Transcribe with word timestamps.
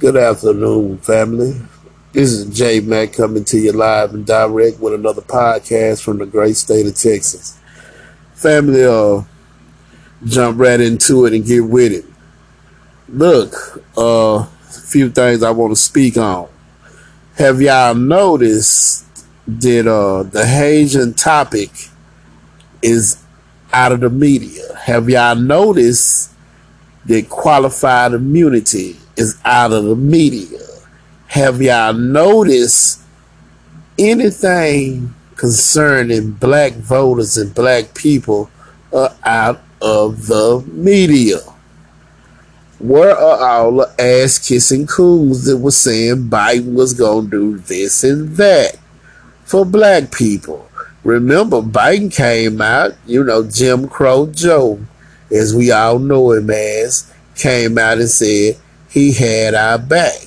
Good 0.00 0.16
afternoon, 0.16 0.96
family. 0.96 1.60
This 2.12 2.32
is 2.32 2.56
J 2.56 2.80
Mac 2.80 3.12
coming 3.12 3.44
to 3.44 3.58
you 3.58 3.72
live 3.72 4.14
and 4.14 4.24
direct 4.24 4.80
with 4.80 4.94
another 4.94 5.20
podcast 5.20 6.02
from 6.02 6.16
the 6.16 6.24
great 6.24 6.56
state 6.56 6.86
of 6.86 6.94
Texas. 6.94 7.58
Family, 8.32 8.82
uh, 8.82 9.24
jump 10.24 10.58
right 10.58 10.80
into 10.80 11.26
it 11.26 11.34
and 11.34 11.44
get 11.44 11.66
with 11.66 11.92
it. 11.92 12.06
Look, 13.10 13.84
uh, 13.94 14.46
a 14.46 14.48
few 14.86 15.10
things 15.10 15.42
I 15.42 15.50
want 15.50 15.72
to 15.72 15.76
speak 15.76 16.16
on. 16.16 16.48
Have 17.34 17.60
y'all 17.60 17.94
noticed 17.94 19.04
that 19.46 19.86
uh, 19.86 20.22
the 20.22 20.46
Haitian 20.46 21.12
topic 21.12 21.68
is 22.80 23.22
out 23.70 23.92
of 23.92 24.00
the 24.00 24.08
media? 24.08 24.74
Have 24.76 25.10
y'all 25.10 25.36
noticed 25.36 26.32
that 27.04 27.28
qualified 27.28 28.14
immunity 28.14 28.96
is 29.20 29.38
out 29.44 29.72
of 29.72 29.84
the 29.84 29.94
media? 29.94 30.58
Have 31.28 31.60
y'all 31.60 31.92
noticed 31.92 33.02
anything 33.98 35.14
concerning 35.36 36.32
black 36.32 36.72
voters 36.72 37.36
and 37.36 37.54
black 37.54 37.94
people 37.94 38.50
are 38.92 39.14
out 39.22 39.60
of 39.82 40.26
the 40.26 40.64
media? 40.72 41.38
Where 42.78 43.14
are 43.16 43.46
all 43.46 43.72
the 43.72 43.94
ass 43.98 44.38
kissing 44.38 44.86
coons 44.86 45.44
that 45.44 45.58
were 45.58 45.70
saying 45.70 46.30
Biden 46.30 46.72
was 46.72 46.94
going 46.94 47.30
to 47.30 47.30
do 47.30 47.58
this 47.58 48.02
and 48.02 48.36
that 48.36 48.78
for 49.44 49.66
black 49.66 50.10
people? 50.10 50.66
Remember, 51.04 51.60
Biden 51.60 52.14
came 52.14 52.60
out, 52.62 52.92
you 53.06 53.22
know, 53.22 53.46
Jim 53.46 53.86
Crow 53.86 54.26
Joe, 54.26 54.80
as 55.30 55.54
we 55.54 55.70
all 55.70 55.98
know 55.98 56.32
him 56.32 56.50
as, 56.50 57.12
came 57.34 57.76
out 57.76 57.98
and 57.98 58.08
said 58.08 58.56
he 58.90 59.12
had 59.12 59.54
our 59.54 59.78
back. 59.78 60.26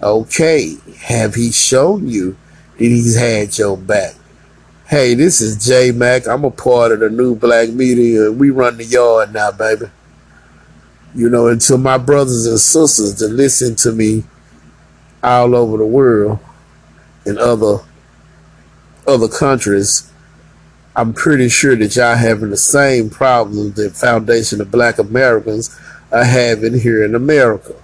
Okay, 0.00 0.76
have 1.00 1.34
he 1.34 1.50
shown 1.50 2.08
you 2.08 2.36
that 2.78 2.84
he's 2.84 3.18
had 3.18 3.58
your 3.58 3.76
back? 3.76 4.14
Hey, 4.86 5.14
this 5.14 5.40
is 5.40 5.64
J 5.64 5.90
Mac. 5.92 6.26
I'm 6.26 6.44
a 6.44 6.50
part 6.50 6.92
of 6.92 7.00
the 7.00 7.10
new 7.10 7.34
black 7.34 7.68
media. 7.68 8.32
We 8.32 8.50
run 8.50 8.76
the 8.76 8.84
yard 8.84 9.34
now, 9.34 9.52
baby. 9.52 9.86
You 11.14 11.28
know, 11.28 11.48
and 11.48 11.60
to 11.62 11.76
my 11.76 11.98
brothers 11.98 12.46
and 12.46 12.58
sisters 12.58 13.16
that 13.16 13.28
listen 13.28 13.76
to 13.76 13.92
me 13.92 14.24
all 15.22 15.54
over 15.54 15.76
the 15.76 15.86
world 15.86 16.38
in 17.26 17.36
other 17.36 17.78
other 19.06 19.28
countries, 19.28 20.10
I'm 20.94 21.12
pretty 21.12 21.48
sure 21.48 21.76
that 21.76 21.96
y'all 21.96 22.16
having 22.16 22.50
the 22.50 22.56
same 22.56 23.10
problems 23.10 23.74
that 23.74 23.96
Foundation 23.96 24.60
of 24.60 24.70
Black 24.70 24.98
Americans 24.98 25.76
are 26.12 26.24
having 26.24 26.78
here 26.78 27.04
in 27.04 27.14
America. 27.14 27.74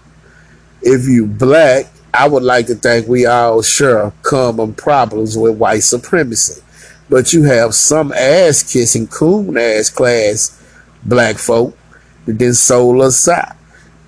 If 0.83 1.07
you 1.07 1.27
black, 1.27 1.87
I 2.13 2.29
would 2.29 2.43
like 2.43 2.67
to 2.67 2.75
think 2.75 3.09
we 3.09 3.27
all 3.27 3.63
share 3.63 4.13
common 4.23 4.75
problems 4.75 5.37
with 5.37 5.59
white 5.59 5.83
supremacy. 5.83 6.63
But 7.09 7.33
you 7.33 7.45
have 7.45 7.75
some 7.75 8.13
ass 8.13 8.63
kissing 8.73 9.07
coon 9.07 9.57
ass 9.57 9.91
class 9.91 10.61
black 11.05 11.37
folk 11.37 11.77
that 12.25 12.39
then 12.39 12.55
sold 12.55 13.01
us 13.03 13.29
out 13.29 13.57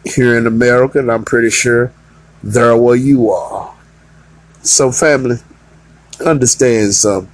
here 0.05 0.37
in 0.37 0.47
America, 0.47 0.99
and 0.99 1.11
I'm 1.11 1.25
pretty 1.25 1.51
sure 1.51 1.93
they're 2.43 2.77
where 2.77 2.97
you 2.97 3.31
are. 3.31 3.75
So, 4.63 4.91
family, 4.91 5.37
understand 6.25 6.95
something. 6.95 7.33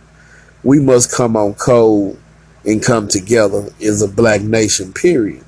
We 0.62 0.80
must 0.80 1.12
come 1.14 1.36
on 1.36 1.54
code 1.54 2.18
and 2.64 2.82
come 2.82 3.08
together 3.08 3.68
as 3.82 4.02
a 4.02 4.08
black 4.08 4.40
nation, 4.42 4.92
period, 4.92 5.43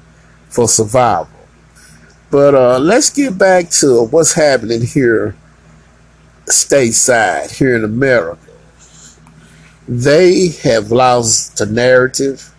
for 0.57 0.67
survival. 0.67 1.29
But 2.31 2.55
uh, 2.55 2.79
let's 2.79 3.11
get 3.11 3.37
back 3.37 3.69
to 3.81 4.05
what's 4.05 4.33
happening 4.33 4.81
here 4.81 5.37
stateside, 6.47 7.57
here 7.57 7.77
in 7.77 7.85
America. 7.85 8.41
They 9.87 10.49
have 10.65 10.91
lost 10.91 11.59
the 11.59 11.67
narrative. 11.67 12.53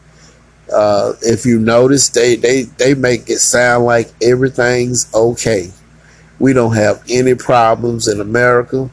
Uh, 0.73 1.13
if 1.21 1.45
you 1.45 1.59
notice, 1.59 2.09
they, 2.09 2.35
they, 2.35 2.63
they 2.63 2.93
make 2.93 3.29
it 3.29 3.39
sound 3.39 3.85
like 3.85 4.11
everything's 4.21 5.13
okay. 5.13 5.71
We 6.39 6.53
don't 6.53 6.75
have 6.75 7.03
any 7.09 7.33
problems 7.33 8.07
in 8.07 8.21
America. 8.21 8.89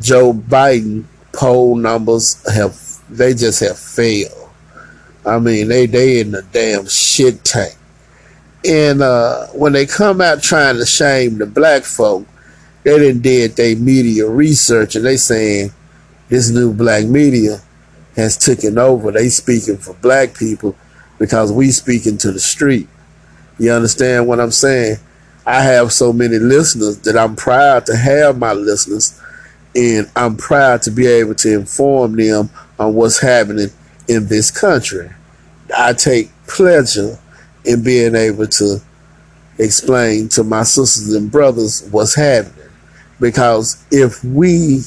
Joe 0.00 0.32
Biden 0.32 1.04
poll 1.32 1.76
numbers 1.76 2.42
have 2.52 2.76
they 3.08 3.34
just 3.34 3.60
have 3.60 3.78
failed. 3.78 4.50
I 5.24 5.38
mean, 5.38 5.68
they 5.68 5.86
they 5.86 6.20
in 6.20 6.32
the 6.32 6.42
damn 6.42 6.86
shit 6.88 7.44
tank. 7.44 7.76
And 8.68 9.02
uh, 9.02 9.46
when 9.48 9.72
they 9.72 9.86
come 9.86 10.20
out 10.20 10.42
trying 10.42 10.76
to 10.76 10.86
shame 10.86 11.38
the 11.38 11.46
black 11.46 11.84
folk, 11.84 12.26
they 12.82 12.98
didn't 12.98 13.22
did 13.22 13.56
their 13.56 13.76
media 13.76 14.28
research 14.28 14.96
and 14.96 15.04
they 15.04 15.16
saying 15.16 15.70
this 16.28 16.50
new 16.50 16.72
black 16.72 17.04
media 17.04 17.60
has 18.16 18.36
taken 18.36 18.78
over. 18.78 19.12
They 19.12 19.28
speaking 19.28 19.76
for 19.76 19.94
black 19.94 20.34
people 20.36 20.76
because 21.18 21.52
we 21.52 21.70
speaking 21.70 22.18
to 22.18 22.32
the 22.32 22.40
street. 22.40 22.88
You 23.58 23.72
understand 23.72 24.26
what 24.26 24.40
I'm 24.40 24.50
saying? 24.50 24.96
I 25.46 25.62
have 25.62 25.92
so 25.92 26.12
many 26.12 26.38
listeners 26.38 26.98
that 27.00 27.16
I'm 27.16 27.36
proud 27.36 27.86
to 27.86 27.96
have 27.96 28.38
my 28.38 28.52
listeners 28.52 29.20
and 29.76 30.10
I'm 30.16 30.36
proud 30.36 30.82
to 30.82 30.90
be 30.90 31.06
able 31.06 31.34
to 31.36 31.52
inform 31.54 32.16
them 32.16 32.50
on 32.78 32.94
what's 32.94 33.20
happening 33.20 33.68
in 34.08 34.26
this 34.26 34.50
country. 34.50 35.10
I 35.76 35.92
take 35.92 36.30
pleasure 36.46 37.18
in 37.66 37.82
being 37.82 38.14
able 38.14 38.46
to 38.46 38.80
explain 39.58 40.28
to 40.28 40.44
my 40.44 40.62
sisters 40.62 41.14
and 41.14 41.30
brothers 41.30 41.88
what's 41.90 42.14
happening. 42.14 42.68
Because 43.20 43.84
if 43.90 44.22
we 44.22 44.82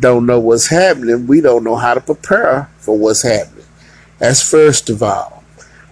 don't 0.00 0.26
know 0.26 0.40
what's 0.40 0.68
happening, 0.68 1.26
we 1.26 1.40
don't 1.40 1.64
know 1.64 1.76
how 1.76 1.94
to 1.94 2.00
prepare 2.00 2.70
for 2.78 2.98
what's 2.98 3.22
happening. 3.22 3.64
That's 4.18 4.48
first 4.48 4.90
of 4.90 5.02
all. 5.02 5.44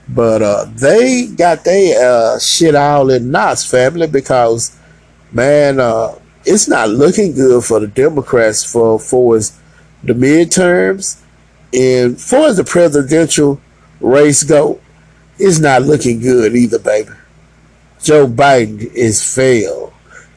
But 0.08 0.42
uh, 0.42 0.66
they 0.74 1.26
got 1.26 1.64
their 1.64 2.34
uh, 2.34 2.38
shit 2.38 2.74
all 2.74 3.10
in 3.10 3.30
knots, 3.30 3.68
family, 3.70 4.06
because 4.06 4.76
man, 5.32 5.80
uh, 5.80 6.14
it's 6.44 6.68
not 6.68 6.90
looking 6.90 7.32
good 7.32 7.64
for 7.64 7.80
the 7.80 7.86
Democrats 7.86 8.70
for 8.70 8.98
for 8.98 9.38
the 9.38 10.12
midterms 10.12 11.22
and 11.72 12.20
for 12.20 12.52
the 12.52 12.64
presidential 12.64 13.60
race 14.00 14.42
go. 14.42 14.78
It's 15.38 15.58
not 15.58 15.82
looking 15.82 16.20
good 16.20 16.54
either, 16.54 16.78
baby. 16.78 17.10
Joe 18.02 18.26
Biden 18.26 18.80
is 18.94 19.34
failed. 19.34 19.92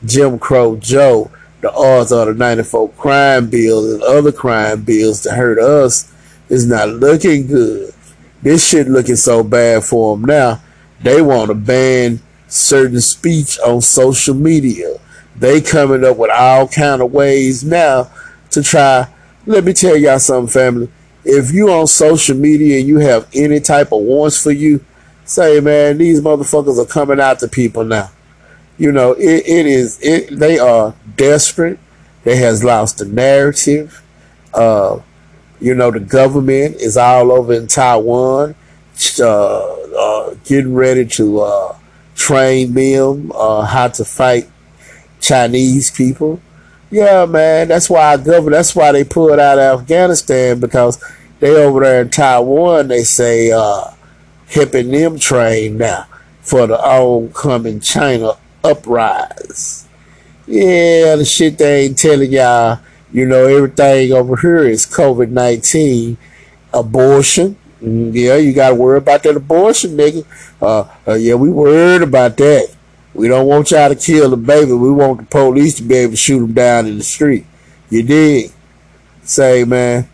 Jim 0.06 0.40
Crow 0.40 0.78
Joe, 0.78 1.31
the 1.62 1.72
author 1.72 2.22
of 2.22 2.28
the 2.28 2.34
94 2.34 2.90
crime 2.90 3.50
bill 3.50 3.94
and 3.94 4.03
other 4.03 4.31
crime 4.31 4.84
bills 4.84 5.22
to 5.22 5.31
hurt 5.31 5.59
us, 5.59 6.12
is 6.50 6.66
not 6.66 6.90
looking 6.90 7.47
good. 7.47 7.94
This 8.41 8.68
shit 8.68 8.88
looking 8.88 9.16
so 9.16 9.44
bad 9.44 9.84
for 9.84 10.16
them 10.16 10.25
now. 10.25 10.62
They 11.02 11.22
want 11.22 11.50
to 11.50 11.56
ban 11.56 12.22
certain 12.47 13.02
speech 13.02 13.59
on 13.59 13.81
social 13.81 14.34
media. 14.34 14.97
They 15.35 15.62
coming 15.62 16.03
up 16.03 16.18
with 16.18 16.31
all 16.31 16.68
kind 16.68 17.02
of 17.02 17.12
ways 17.12 17.64
now 17.64 18.09
to 18.52 18.64
try. 18.64 19.08
Let 19.46 19.64
me 19.64 19.74
tell 19.74 19.96
y'all 19.96 20.19
something, 20.19 20.52
family. 20.52 20.90
If 21.29 21.51
you 21.51 21.69
on 21.69 21.88
social 21.88 22.38
media 22.38 22.79
and 22.79 22.88
you 22.88 22.99
have 22.99 23.27
any 23.33 23.59
type 23.59 23.91
of 23.91 24.01
wants 24.01 24.41
for 24.41 24.51
you, 24.51 24.83
say, 25.25 25.59
man, 25.59 25.97
these 25.97 26.21
motherfuckers 26.21 26.81
are 26.81 26.88
coming 26.88 27.19
out 27.19 27.39
to 27.39 27.47
people 27.47 27.83
now. 27.83 28.09
You 28.77 28.91
know, 28.91 29.11
it, 29.13 29.45
it 29.45 29.66
is, 29.66 29.99
it, 30.01 30.39
they 30.39 30.57
are 30.57 30.95
desperate. 31.17 31.79
They 32.23 32.37
has 32.37 32.63
lost 32.63 32.99
the 32.99 33.05
narrative. 33.05 34.01
Uh, 34.53 35.01
you 35.59 35.73
know, 35.73 35.91
the 35.91 35.99
government 35.99 36.75
is 36.75 36.95
all 36.95 37.31
over 37.31 37.53
in 37.53 37.67
Taiwan, 37.67 38.55
uh, 39.19 39.73
uh, 39.73 40.35
getting 40.45 40.75
ready 40.75 41.05
to 41.05 41.41
uh, 41.41 41.78
train 42.16 42.73
them 42.73 43.31
uh, 43.34 43.63
how 43.66 43.87
to 43.87 44.05
fight 44.05 44.49
Chinese 45.19 45.91
people. 45.91 46.40
Yeah, 46.89 47.25
man, 47.25 47.67
that's 47.67 47.89
why 47.89 48.11
our 48.11 48.17
government, 48.17 48.53
that's 48.53 48.75
why 48.75 48.93
they 48.93 49.03
pulled 49.03 49.39
out 49.39 49.59
of 49.59 49.81
Afghanistan 49.81 50.59
because 50.59 51.03
they 51.39 51.49
over 51.49 51.81
there 51.81 52.01
in 52.01 52.09
Taiwan, 52.09 52.87
they 52.87 53.03
say, 53.03 53.51
uh, 53.51 53.91
hipping 54.47 54.91
them 54.91 55.19
train 55.19 55.78
now 55.78 56.05
for 56.41 56.66
the 56.66 56.79
oncoming 56.79 57.81
China 57.81 58.34
uprise. 58.63 59.85
Yeah, 60.47 61.17
the 61.17 61.25
shit 61.25 61.57
they 61.57 61.85
ain't 61.85 61.97
telling 61.97 62.31
y'all, 62.31 62.79
you 63.11 63.25
know, 63.25 63.45
everything 63.45 64.13
over 64.13 64.37
here 64.37 64.66
is 64.66 64.85
COVID 64.85 65.29
19, 65.29 66.17
abortion. 66.73 67.57
Mm, 67.81 68.11
yeah, 68.13 68.37
you 68.37 68.53
got 68.53 68.69
to 68.69 68.75
worry 68.75 68.97
about 68.97 69.23
that 69.23 69.35
abortion, 69.35 69.97
nigga. 69.97 70.25
Uh, 70.61 70.87
uh, 71.05 71.16
yeah, 71.16 71.35
we 71.35 71.49
worried 71.49 72.01
about 72.01 72.37
that. 72.37 72.77
We 73.17 73.28
don't 73.28 73.47
want 73.47 73.72
y'all 73.72 73.90
to 73.90 73.96
kill 73.96 74.29
the 74.29 74.37
baby. 74.37 74.73
We 74.73 74.91
want 74.91 75.17
the 75.17 75.25
police 75.25 75.73
to 75.78 75.84
be 75.84 75.96
able 75.96 76.11
to 76.11 76.17
shoot 76.17 76.40
them 76.40 76.53
down 76.53 76.85
in 76.85 76.99
the 76.99 77.03
street. 77.03 77.47
You 77.90 78.03
dig? 78.03 78.52
Say, 79.23 79.64
man, 79.64 80.08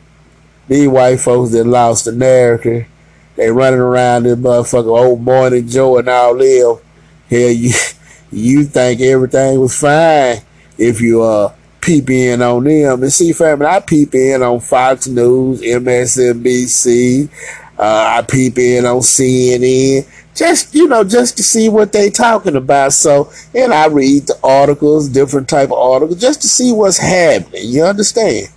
these 0.70 0.88
white 0.88 1.20
folks 1.20 1.52
that 1.52 1.66
lost 1.66 2.06
the 2.06 2.14
narrative, 2.14 2.88
they 3.36 3.52
running 3.52 3.82
around 3.82 4.24
this 4.24 4.38
motherfucker 4.38 4.98
old 4.98 5.22
morning 5.22 5.68
Joe 5.68 5.98
and 5.98 6.08
all 6.08 6.38
them. 6.38 6.82
Hell, 7.30 7.52
you 7.52 7.74
you 8.32 8.64
think 8.64 9.02
everything 9.02 9.60
was 9.60 9.78
fine 9.78 10.38
if 10.78 11.02
you 11.02 11.22
uh 11.24 11.54
peep 11.82 12.10
in 12.10 12.42
on 12.42 12.64
them. 12.64 13.04
And 13.04 13.12
see, 13.12 13.34
family, 13.34 13.66
I 13.66 13.82
peep 13.82 14.16
in 14.16 14.42
on 14.42 14.62
Fox 14.62 15.08
News, 15.08 15.62
MSNBC, 15.62 17.30
uh, 17.78 18.18
I 18.18 18.22
peep 18.22 18.58
in 18.58 18.86
on 18.86 19.02
CNN, 19.02 20.08
just 20.36 20.74
you 20.74 20.88
know, 20.88 21.04
just 21.04 21.38
to 21.38 21.44
see 21.44 21.70
what 21.70 21.92
they 21.92 22.10
talking 22.10 22.56
about. 22.56 22.94
So, 22.94 23.32
and 23.54 23.74
I 23.74 23.88
read 23.88 24.28
the 24.28 24.40
articles, 24.44 25.10
different 25.10 25.48
type 25.50 25.70
of 25.70 25.78
articles, 25.78 26.20
just 26.20 26.42
to 26.42 26.48
see 26.48 26.72
what's 26.72 26.98
happening. 26.98 27.62
You 27.66 27.84
understand? 27.84 28.48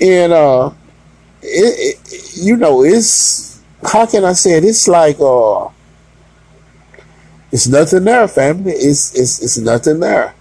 And 0.00 0.32
uh, 0.32 0.72
it, 1.42 1.98
it 2.02 2.36
you 2.36 2.56
know, 2.56 2.82
it's 2.82 3.62
how 3.82 4.06
can 4.06 4.24
I 4.24 4.32
say 4.32 4.58
it? 4.58 4.64
It's 4.64 4.88
like 4.88 5.16
uh, 5.20 5.68
it's 7.52 7.68
nothing 7.68 8.04
there, 8.04 8.26
family. 8.26 8.72
It's 8.72 9.14
it's 9.18 9.42
it's 9.42 9.58
nothing 9.58 10.00
there. 10.00 10.34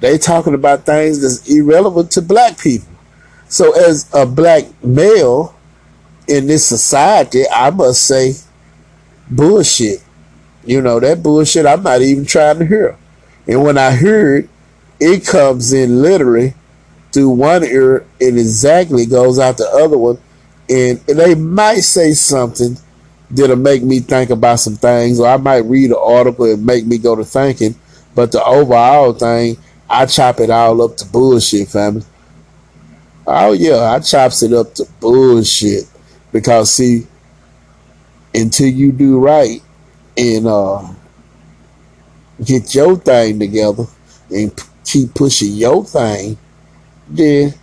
They 0.00 0.18
talking 0.18 0.54
about 0.54 0.84
things 0.84 1.22
that's 1.22 1.48
irrelevant 1.48 2.10
to 2.12 2.22
black 2.22 2.58
people. 2.58 2.88
So 3.48 3.72
as 3.72 4.10
a 4.12 4.26
black 4.26 4.64
male 4.82 5.54
in 6.28 6.46
this 6.48 6.66
society, 6.66 7.44
I 7.48 7.70
must 7.70 8.06
say 8.06 8.34
bullshit. 9.30 10.02
You 10.66 10.82
know, 10.82 10.98
that 11.00 11.22
bullshit 11.22 11.64
I'm 11.64 11.82
not 11.82 12.02
even 12.02 12.26
trying 12.26 12.58
to 12.58 12.66
hear. 12.66 12.96
And 13.46 13.62
when 13.62 13.78
I 13.78 13.94
hear 13.94 14.36
it, 14.36 14.50
it 14.98 15.26
comes 15.26 15.72
in 15.72 16.02
literally 16.02 16.54
through 17.12 17.30
one 17.30 17.64
ear 17.64 18.04
and 18.20 18.38
exactly 18.38 19.06
goes 19.06 19.38
out 19.38 19.58
the 19.58 19.68
other 19.68 19.96
one. 19.96 20.18
And, 20.68 21.00
and 21.08 21.18
they 21.18 21.36
might 21.36 21.80
say 21.80 22.12
something 22.12 22.76
that'll 23.30 23.56
make 23.56 23.82
me 23.82 24.00
think 24.00 24.30
about 24.30 24.60
some 24.60 24.76
things, 24.76 25.20
or 25.20 25.28
I 25.28 25.36
might 25.36 25.64
read 25.64 25.90
an 25.90 25.96
article 26.00 26.46
and 26.46 26.66
make 26.66 26.84
me 26.84 26.98
go 26.98 27.14
to 27.14 27.24
thinking. 27.24 27.76
But 28.14 28.32
the 28.32 28.44
overall 28.44 29.12
thing, 29.12 29.58
I 29.88 30.06
chop 30.06 30.40
it 30.40 30.50
all 30.50 30.82
up 30.82 30.96
to 30.96 31.06
bullshit, 31.06 31.68
family. 31.68 32.04
Oh 33.26 33.52
yeah, 33.52 33.92
I 33.92 34.00
chops 34.00 34.42
it 34.42 34.52
up 34.52 34.74
to 34.74 34.86
bullshit 35.00 35.84
because 36.32 36.74
see, 36.74 37.06
until 38.34 38.68
you 38.68 38.92
do 38.92 39.18
right 39.18 39.62
and 40.16 40.46
uh, 40.46 40.86
get 42.44 42.74
your 42.74 42.96
thing 42.96 43.38
together 43.38 43.84
and 44.30 44.56
p- 44.56 44.62
keep 44.84 45.14
pushing 45.14 45.52
your 45.52 45.84
thing, 45.84 46.38
then 47.08 47.54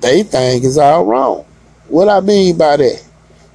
they 0.00 0.22
think 0.22 0.64
is 0.64 0.78
all 0.78 1.04
wrong. 1.04 1.44
What 1.88 2.08
I 2.08 2.20
mean 2.20 2.56
by 2.56 2.76
that, 2.76 3.04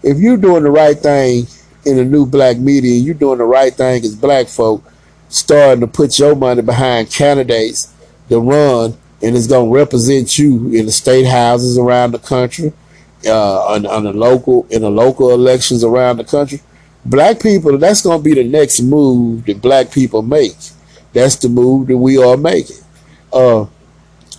if 0.03 0.17
you're 0.19 0.37
doing 0.37 0.63
the 0.63 0.71
right 0.71 0.97
thing 0.97 1.47
in 1.85 1.97
the 1.97 2.05
new 2.05 2.25
black 2.25 2.57
media, 2.57 2.95
you're 2.95 3.15
doing 3.15 3.39
the 3.39 3.45
right 3.45 3.73
thing 3.73 4.03
as 4.03 4.15
black 4.15 4.47
folk, 4.47 4.83
starting 5.29 5.81
to 5.81 5.87
put 5.87 6.17
your 6.19 6.35
money 6.35 6.61
behind 6.61 7.11
candidates 7.11 7.93
to 8.29 8.39
run 8.39 8.97
and 9.21 9.35
it's 9.35 9.47
going 9.47 9.69
to 9.69 9.75
represent 9.75 10.37
you 10.37 10.71
in 10.73 10.85
the 10.85 10.91
state 10.91 11.25
houses 11.25 11.77
around 11.77 12.11
the 12.11 12.19
country, 12.19 12.71
uh, 13.25 13.65
on, 13.65 13.85
on 13.85 14.03
the 14.03 14.13
local 14.13 14.67
in 14.69 14.83
the 14.83 14.91
local 14.91 15.31
elections 15.31 15.83
around 15.83 16.17
the 16.17 16.23
country. 16.23 16.61
Black 17.07 17.41
people, 17.41 17.77
that's 17.77 18.01
going 18.01 18.19
to 18.19 18.23
be 18.23 18.33
the 18.33 18.43
next 18.43 18.81
move 18.81 19.45
that 19.45 19.61
black 19.61 19.91
people 19.91 20.21
make. 20.21 20.55
That's 21.13 21.37
the 21.37 21.47
move 21.47 21.87
that 21.87 21.97
we 21.97 22.21
are 22.21 22.35
making. 22.35 22.77
Uh, 23.31 23.65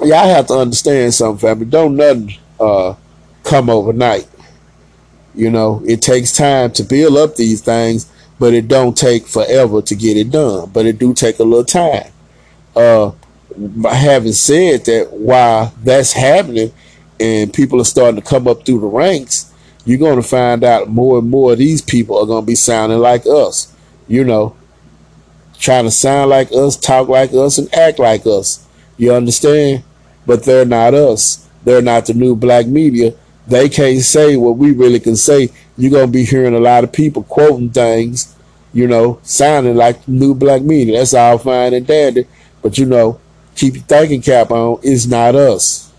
y'all 0.01 0.29
have 0.29 0.47
to 0.49 0.55
understand 0.55 1.15
something, 1.15 1.49
family. 1.49 1.65
Don't 1.65 1.97
nothing 1.97 2.35
uh, 2.61 2.95
come 3.43 3.71
overnight. 3.71 4.29
You 5.35 5.51
know, 5.51 5.83
it 5.87 6.03
takes 6.03 6.37
time 6.37 6.73
to 6.73 6.85
build 6.85 7.17
up 7.17 7.37
these 7.37 7.63
things, 7.63 8.11
but 8.39 8.53
it 8.53 8.69
don't 8.69 8.97
take 8.97 9.27
forever 9.27 9.81
to 9.83 9.95
get 9.95 10.17
it 10.17 10.31
done. 10.31 10.71
But 10.71 10.85
it 10.85 10.99
do 10.99 11.15
take 11.15 11.39
a 11.39 11.45
little 11.45 11.65
time. 11.65 12.13
Uh, 12.77 13.13
having 13.91 14.33
said 14.33 14.85
that, 14.85 15.13
while 15.13 15.73
that's 15.83 16.13
happening 16.13 16.73
and 17.19 17.53
people 17.53 17.81
are 17.81 17.85
starting 17.85 18.21
to 18.21 18.27
come 18.27 18.47
up 18.47 18.65
through 18.65 18.81
the 18.81 18.87
ranks, 18.87 19.48
you're 19.89 19.99
going 19.99 20.21
to 20.21 20.29
find 20.29 20.63
out 20.65 20.91
more 20.91 21.19
and 21.19 21.31
more 21.31 21.53
of 21.53 21.59
these 21.59 21.81
people 21.81 22.19
are 22.19 22.27
going 22.27 22.43
to 22.43 22.47
be 22.47 22.55
sounding 22.55 22.99
like 22.99 23.25
us. 23.25 23.75
You 24.07 24.23
know, 24.23 24.55
trying 25.59 25.85
to 25.85 25.91
sound 25.91 26.29
like 26.29 26.53
us, 26.53 26.77
talk 26.77 27.09
like 27.09 27.33
us, 27.33 27.57
and 27.57 27.75
act 27.75 27.99
like 27.99 28.27
us. 28.27 28.69
You 28.99 29.15
understand? 29.15 29.85
But 30.27 30.45
they're 30.45 30.67
not 30.67 30.93
us. 30.93 31.49
They're 31.65 31.81
not 31.81 32.05
the 32.05 32.13
new 32.13 32.37
black 32.37 32.67
media. 32.67 33.15
They 33.47 33.71
can't 33.71 34.03
say 34.03 34.37
what 34.37 34.59
we 34.59 34.73
really 34.73 35.01
can 35.01 35.17
say. 35.17 35.49
You're 35.79 35.91
going 35.91 36.09
to 36.09 36.13
be 36.13 36.27
hearing 36.27 36.55
a 36.55 36.61
lot 36.61 36.85
of 36.85 36.93
people 36.93 37.23
quoting 37.23 37.71
things, 37.71 38.37
you 38.75 38.87
know, 38.87 39.21
sounding 39.23 39.77
like 39.77 40.07
new 40.07 40.35
black 40.35 40.61
media. 40.61 40.99
That's 40.99 41.15
all 41.15 41.39
fine 41.39 41.73
and 41.73 41.87
dandy. 41.87 42.27
But, 42.61 42.77
you 42.77 42.85
know, 42.85 43.21
keep 43.57 43.75
your 43.75 43.85
thinking 43.85 44.21
cap 44.21 44.51
on, 44.51 44.81
it's 44.83 45.07
not 45.07 45.35
us. 45.35 45.91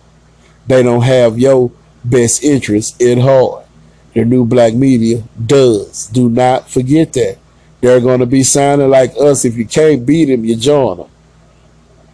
They 0.68 0.84
don't 0.84 1.02
have 1.02 1.40
your 1.40 1.72
best 2.06 2.44
interest 2.44 3.02
in 3.02 3.22
heart. 3.22 3.66
The 4.14 4.26
new 4.26 4.46
black 4.46 4.74
media 4.74 5.24
does. 5.46 6.08
Do 6.08 6.30
not 6.30 6.70
forget 6.70 7.14
that. 7.14 7.38
They're 7.82 8.02
going 8.02 8.20
to 8.20 8.26
be 8.26 8.44
sounding 8.44 8.90
like 8.90 9.14
us. 9.20 9.46
If 9.46 9.56
you 9.56 9.66
can't 9.66 10.06
beat 10.06 10.26
them, 10.26 10.44
you 10.44 10.56
join 10.56 10.98
them. 10.98 11.10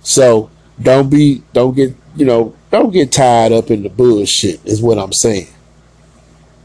So 0.01 0.51
don't 0.81 1.09
be, 1.09 1.41
don't 1.53 1.75
get, 1.75 1.95
you 2.15 2.25
know, 2.25 2.53
don't 2.69 2.91
get 2.91 3.11
tied 3.11 3.51
up 3.51 3.71
in 3.71 3.83
the 3.83 3.89
bullshit, 3.89 4.63
is 4.65 4.81
what 4.81 4.99
I'm 4.99 5.13
saying. 5.13 5.47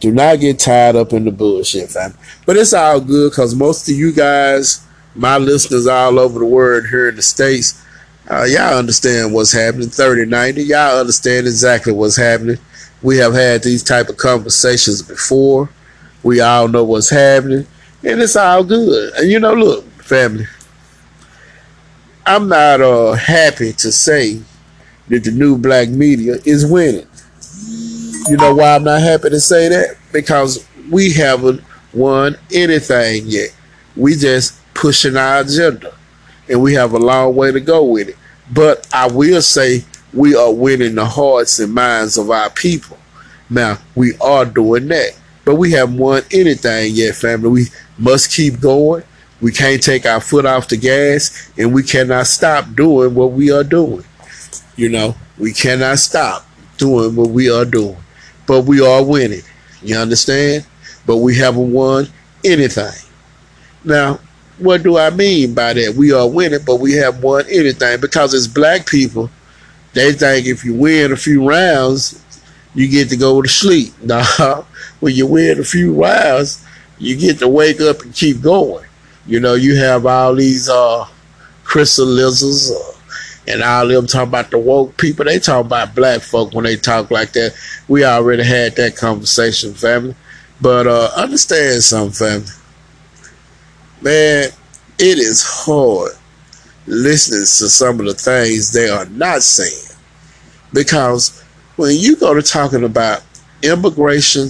Do 0.01 0.11
not 0.11 0.41
get 0.41 0.59
tied 0.59 0.97
up 0.97 1.13
in 1.13 1.25
the 1.25 1.31
bullshit, 1.31 1.91
fam. 1.91 2.15
But 2.47 2.57
it's 2.57 2.73
all 2.73 3.01
good 3.01 3.31
because 3.31 3.55
most 3.55 3.89
of 3.89 3.95
you 3.95 4.13
guys, 4.13 4.85
my 5.15 5.37
listeners 5.37 5.87
all 5.87 6.19
over 6.19 6.39
the 6.39 6.47
world 6.47 6.87
here 6.91 7.11
in 7.11 7.17
the 7.17 7.23
States, 7.23 7.83
uh, 8.31 8.45
y'all 8.45 8.79
understand 8.79 9.35
what's 9.35 9.53
happening. 9.53 9.89
3090, 9.89 10.63
y'all 10.63 11.01
understand 11.01 11.47
exactly 11.47 11.93
what's 11.93 12.17
happening. 12.17 12.59
We 13.03 13.17
have 13.19 13.33
had 13.33 13.63
these 13.63 13.83
type 13.83 14.09
of 14.09 14.17
conversations 14.17 15.03
before. 15.03 15.71
We 16.23 16.41
all 16.41 16.69
know 16.69 16.85
what's 16.85 17.09
happening, 17.09 17.67
and 18.05 18.21
it's 18.21 18.37
all 18.37 18.63
good. 18.63 19.15
And 19.15 19.31
you 19.31 19.41
know, 19.41 19.55
look, 19.55 19.85
family, 20.03 20.47
I'm 22.27 22.49
not 22.49 22.81
uh, 22.81 23.13
happy 23.13 23.73
to 23.73 23.91
say 23.91 24.41
that 25.09 25.25
the 25.25 25.31
new 25.31 25.57
black 25.57 25.89
media 25.89 26.37
is 26.45 26.71
winning. 26.71 27.07
You 28.29 28.37
know 28.37 28.55
why 28.55 28.77
I'm 28.77 28.85
not 28.85 29.01
happy 29.01 29.31
to 29.31 29.41
say 29.41 29.69
that? 29.69 29.97
Because 30.13 30.67
we 30.91 31.13
haven't 31.13 31.63
won 31.95 32.37
anything 32.53 33.25
yet. 33.27 33.51
We 33.97 34.15
just 34.15 34.61
pushing 34.75 35.17
our 35.17 35.41
agenda, 35.41 35.95
and 36.49 36.63
we 36.63 36.75
have 36.75 36.93
a 36.93 36.99
long 36.99 37.35
way 37.35 37.51
to 37.51 37.61
go 37.61 37.85
with 37.85 38.11
it. 38.11 38.17
But 38.53 38.87
I 38.93 39.09
will 39.09 39.43
say 39.43 39.85
we 40.13 40.35
are 40.35 40.53
winning 40.53 40.95
the 40.95 41.05
hearts 41.05 41.59
and 41.59 41.73
minds 41.73 42.19
of 42.19 42.31
our 42.31 42.51
people. 42.51 42.99
Now, 43.49 43.79
we 43.95 44.15
are 44.21 44.45
doing 44.45 44.89
that. 44.89 45.19
But 45.45 45.57
we 45.57 45.73
haven't 45.73 45.99
won 45.99 46.23
anything 46.31 46.95
yet, 46.95 47.17
family. 47.17 47.49
We 47.49 47.67
must 47.99 48.33
keep 48.33 48.61
going. 48.61 49.05
We 49.41 49.53
can't 49.53 49.83
take 49.83 50.05
our 50.05 50.21
foot 50.21 50.45
off 50.45 50.69
the 50.69 50.77
gas, 50.77 51.51
and 51.57 51.73
we 51.73 51.83
cannot 51.83 52.27
stop 52.27 52.75
doing 52.75 53.15
what 53.15 53.33
we 53.33 53.51
are 53.51 53.65
doing. 53.65 54.05
You 54.77 54.91
know, 54.91 55.15
we 55.39 55.53
cannot 55.53 55.99
stop 55.99 56.47
doing 56.77 57.17
what 57.17 57.31
we 57.31 57.51
are 57.51 57.65
doing. 57.65 57.97
But 58.47 58.63
we 58.63 58.85
are 58.85 59.03
winning. 59.03 59.43
You 59.83 59.97
understand? 59.97 60.67
But 61.07 61.19
we 61.19 61.37
haven't 61.37 61.73
won 61.73 62.07
anything. 62.45 63.09
Now, 63.83 64.21
what 64.59 64.83
do 64.83 64.99
I 64.99 65.09
mean 65.09 65.55
by 65.55 65.73
that? 65.73 65.95
We 65.97 66.13
are 66.13 66.29
winning, 66.29 66.61
but 66.67 66.77
we 66.77 66.93
haven't 66.93 67.23
won 67.23 67.45
anything 67.51 68.01
because 68.01 68.35
as 68.35 68.47
black 68.47 68.87
people, 68.87 69.31
they 69.93 70.13
think 70.13 70.47
if 70.47 70.65
you 70.65 70.75
win 70.75 71.13
a 71.13 71.17
few 71.17 71.49
rounds, 71.49 72.25
you 72.75 72.89
get 72.89 73.09
to 73.11 73.17
go 73.17 73.43
to 73.43 73.49
sleep. 73.49 73.93
Nah, 74.03 74.65
when 75.01 75.15
you 75.15 75.27
win 75.27 75.59
a 75.59 75.65
few 75.65 75.95
rounds, 75.95 76.65
you 76.99 77.17
get 77.17 77.39
to 77.39 77.49
wake 77.49 77.81
up 77.81 78.03
and 78.03 78.15
keep 78.15 78.41
going. 78.41 78.87
You 79.27 79.41
know, 79.41 79.55
you 79.55 79.77
have 79.77 80.07
all 80.07 80.35
these 80.35 80.69
uh, 80.69 81.07
uh, 82.71 82.93
and 83.47 83.63
all 83.63 83.89
them 83.89 84.07
talking 84.07 84.29
about 84.29 84.51
the 84.51 84.59
woke 84.59 84.97
people. 84.97 85.25
They 85.25 85.39
talk 85.39 85.65
about 85.65 85.95
black 85.95 86.21
folk 86.21 86.55
when 86.55 86.65
they 86.65 86.77
talk 86.77 87.11
like 87.11 87.33
that. 87.33 87.55
We 87.89 88.05
already 88.05 88.45
had 88.45 88.77
that 88.77 88.97
conversation, 88.97 89.75
family. 89.75 90.15
But 90.61 90.87
uh, 90.87 91.11
understand 91.17 91.83
something, 91.83 92.43
family 92.43 92.47
man, 94.03 94.51
it 94.99 95.19
is 95.19 95.43
hard 95.43 96.13
listening 96.91 97.41
to 97.41 97.69
some 97.69 98.01
of 98.01 98.07
the 98.07 98.15
things 98.15 98.73
they 98.73 98.89
are 98.89 99.07
not 99.07 99.43
saying. 99.43 99.97
Because 100.73 101.43
when 101.77 101.97
you 101.97 102.17
go 102.17 102.35
to 102.35 102.43
talking 102.43 102.85
about 102.85 103.23
immigration, 103.63 104.49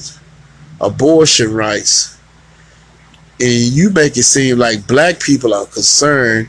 abortion 0.80 1.52
rights, 1.52 2.18
and 3.40 3.50
you 3.50 3.90
make 3.90 4.16
it 4.16 4.24
seem 4.24 4.58
like 4.58 4.86
black 4.86 5.20
people 5.20 5.54
are 5.54 5.66
concerned 5.66 6.48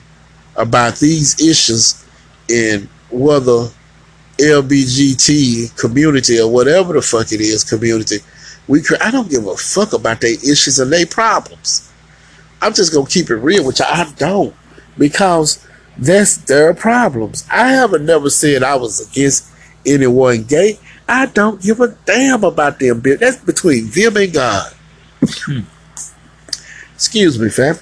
about 0.56 0.98
these 0.98 1.40
issues 1.40 2.06
in 2.50 2.90
whether 3.10 3.70
LBGT 4.38 5.78
community 5.78 6.40
or 6.40 6.52
whatever 6.52 6.94
the 6.94 7.02
fuck 7.02 7.32
it 7.32 7.42
is 7.42 7.64
community, 7.64 8.18
we 8.68 8.82
I 9.00 9.12
don't 9.12 9.30
give 9.30 9.46
a 9.46 9.56
fuck 9.56 9.94
about 9.94 10.22
their 10.22 10.34
issues 10.34 10.80
and 10.80 10.92
their 10.92 11.06
problems. 11.06 11.92
I'm 12.62 12.74
just 12.74 12.94
gonna 12.94 13.08
keep 13.08 13.30
it 13.30 13.36
real 13.36 13.66
with 13.66 13.80
you. 13.80 13.86
I 13.86 14.12
don't 14.18 14.56
because 14.98 15.66
That's 15.98 16.38
their 16.38 16.74
problems. 16.74 17.46
I 17.52 17.70
haven't 17.70 18.06
never 18.06 18.30
said 18.30 18.64
I 18.64 18.76
was 18.76 19.10
against 19.10 19.52
anyone 19.86 20.44
gay. 20.44 20.80
I 21.08 21.26
don't 21.26 21.62
give 21.62 21.80
a 21.80 21.90
damn 22.06 22.44
about 22.44 22.80
them. 22.80 23.02
That's 23.02 23.38
between 23.38 23.90
them 23.90 24.18
and 24.18 24.34
God. 24.34 24.74
Hmm. 25.22 25.60
Excuse 26.96 27.38
me, 27.40 27.50
fam. 27.50 27.76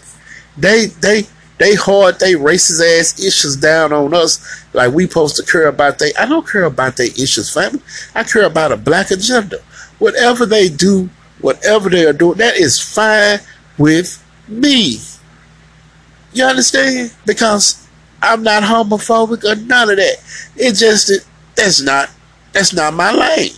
They 0.58 0.88
they 0.88 1.28
they 1.58 1.76
hard 1.76 2.20
they 2.20 2.34
racist 2.34 2.82
ass 3.00 3.20
issues 3.20 3.56
down 3.58 3.94
on 3.94 4.14
us 4.14 4.64
like 4.74 4.94
we 4.94 5.08
supposed 5.08 5.36
to 5.36 5.44
care 5.44 5.68
about 5.68 6.00
they 6.00 6.14
I 6.16 6.26
don't 6.26 6.48
care 6.48 6.64
about 6.64 6.98
their 6.98 7.08
issues, 7.08 7.54
family. 7.54 7.82
I 8.16 8.24
care 8.24 8.46
about 8.46 8.72
a 8.72 8.78
black 8.78 9.12
agenda. 9.12 9.60
Whatever 10.00 10.46
they 10.46 10.70
do, 10.70 11.10
whatever 11.42 11.90
they 11.90 12.06
are 12.06 12.14
doing, 12.14 12.38
that 12.38 12.56
is 12.56 12.80
fine 12.80 13.40
with 13.78 14.24
me. 14.48 15.00
You 16.34 16.46
understand? 16.46 17.14
Because 17.26 17.88
I'm 18.22 18.44
not 18.44 18.64
homophobic 18.64 19.44
or 19.44 19.56
none 19.56 19.90
of 19.90 19.98
that. 19.98 20.16
It 20.56 20.74
just 20.76 21.12
that's 21.56 21.82
not 21.82 22.10
that's 22.54 22.74
not 22.74 22.94
my 22.94 23.12
lane. 23.12 23.52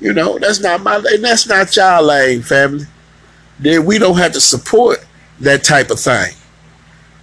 You 0.00 0.12
know, 0.12 0.38
that's 0.38 0.60
not 0.60 0.82
my 0.82 0.96
lane. 0.96 1.22
That's 1.22 1.46
not 1.46 1.74
y'all 1.76 2.02
lane, 2.02 2.42
family. 2.42 2.86
Then 3.58 3.84
we 3.84 3.98
don't 3.98 4.18
have 4.18 4.32
to 4.32 4.40
support 4.40 5.04
that 5.40 5.64
type 5.64 5.90
of 5.90 6.00
thing. 6.00 6.34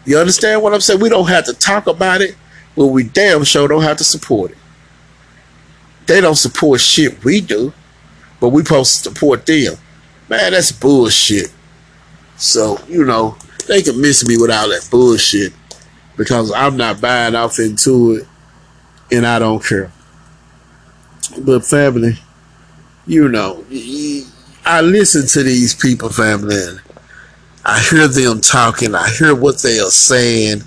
You 0.06 0.18
understand 0.18 0.62
what 0.62 0.74
I'm 0.74 0.82
saying? 0.82 1.00
We 1.00 1.10
don't 1.10 1.28
have 1.28 1.46
to 1.46 1.54
talk 1.54 1.88
about 1.88 2.22
it, 2.22 2.36
but 2.76 2.88
we 2.88 3.04
damn 3.04 3.44
sure 3.44 3.68
don't 3.68 3.84
have 3.84 3.98
to 3.98 4.04
support 4.04 4.52
it. 4.52 4.58
They 6.08 6.22
don't 6.22 6.36
support 6.36 6.82
shit 6.82 7.24
we 7.24 7.42
do, 7.42 7.74
but 8.40 8.50
we 8.50 8.64
supposed 8.64 9.04
to 9.04 9.10
support 9.10 9.46
them. 9.46 9.76
Man, 10.30 10.52
that's 10.52 10.72
bullshit. 10.72 11.52
So, 12.38 12.80
you 12.88 13.06
know, 13.06 13.38
they 13.68 13.82
can 13.84 14.02
miss 14.02 14.28
me 14.28 14.38
with 14.38 14.50
all 14.50 14.70
that 14.70 14.88
bullshit 14.90 15.54
because 16.22 16.52
I'm 16.52 16.78
not 16.78 17.02
buying 17.02 17.34
off 17.34 17.58
into 17.58 18.14
it 18.14 18.28
and 19.12 19.26
I 19.26 19.40
don't 19.40 19.66
care. 19.66 19.92
But 21.44 21.66
family, 21.66 22.14
you 23.08 23.28
know, 23.28 23.66
I 24.64 24.82
listen 24.82 25.26
to 25.30 25.42
these 25.42 25.74
people, 25.74 26.10
family, 26.10 26.56
and 26.56 26.80
I 27.66 27.80
hear 27.80 28.08
them 28.08 28.40
talking. 28.40 28.94
I 28.94 29.10
hear 29.10 29.34
what 29.34 29.64
they 29.64 29.80
are 29.80 29.90
saying, 29.90 30.62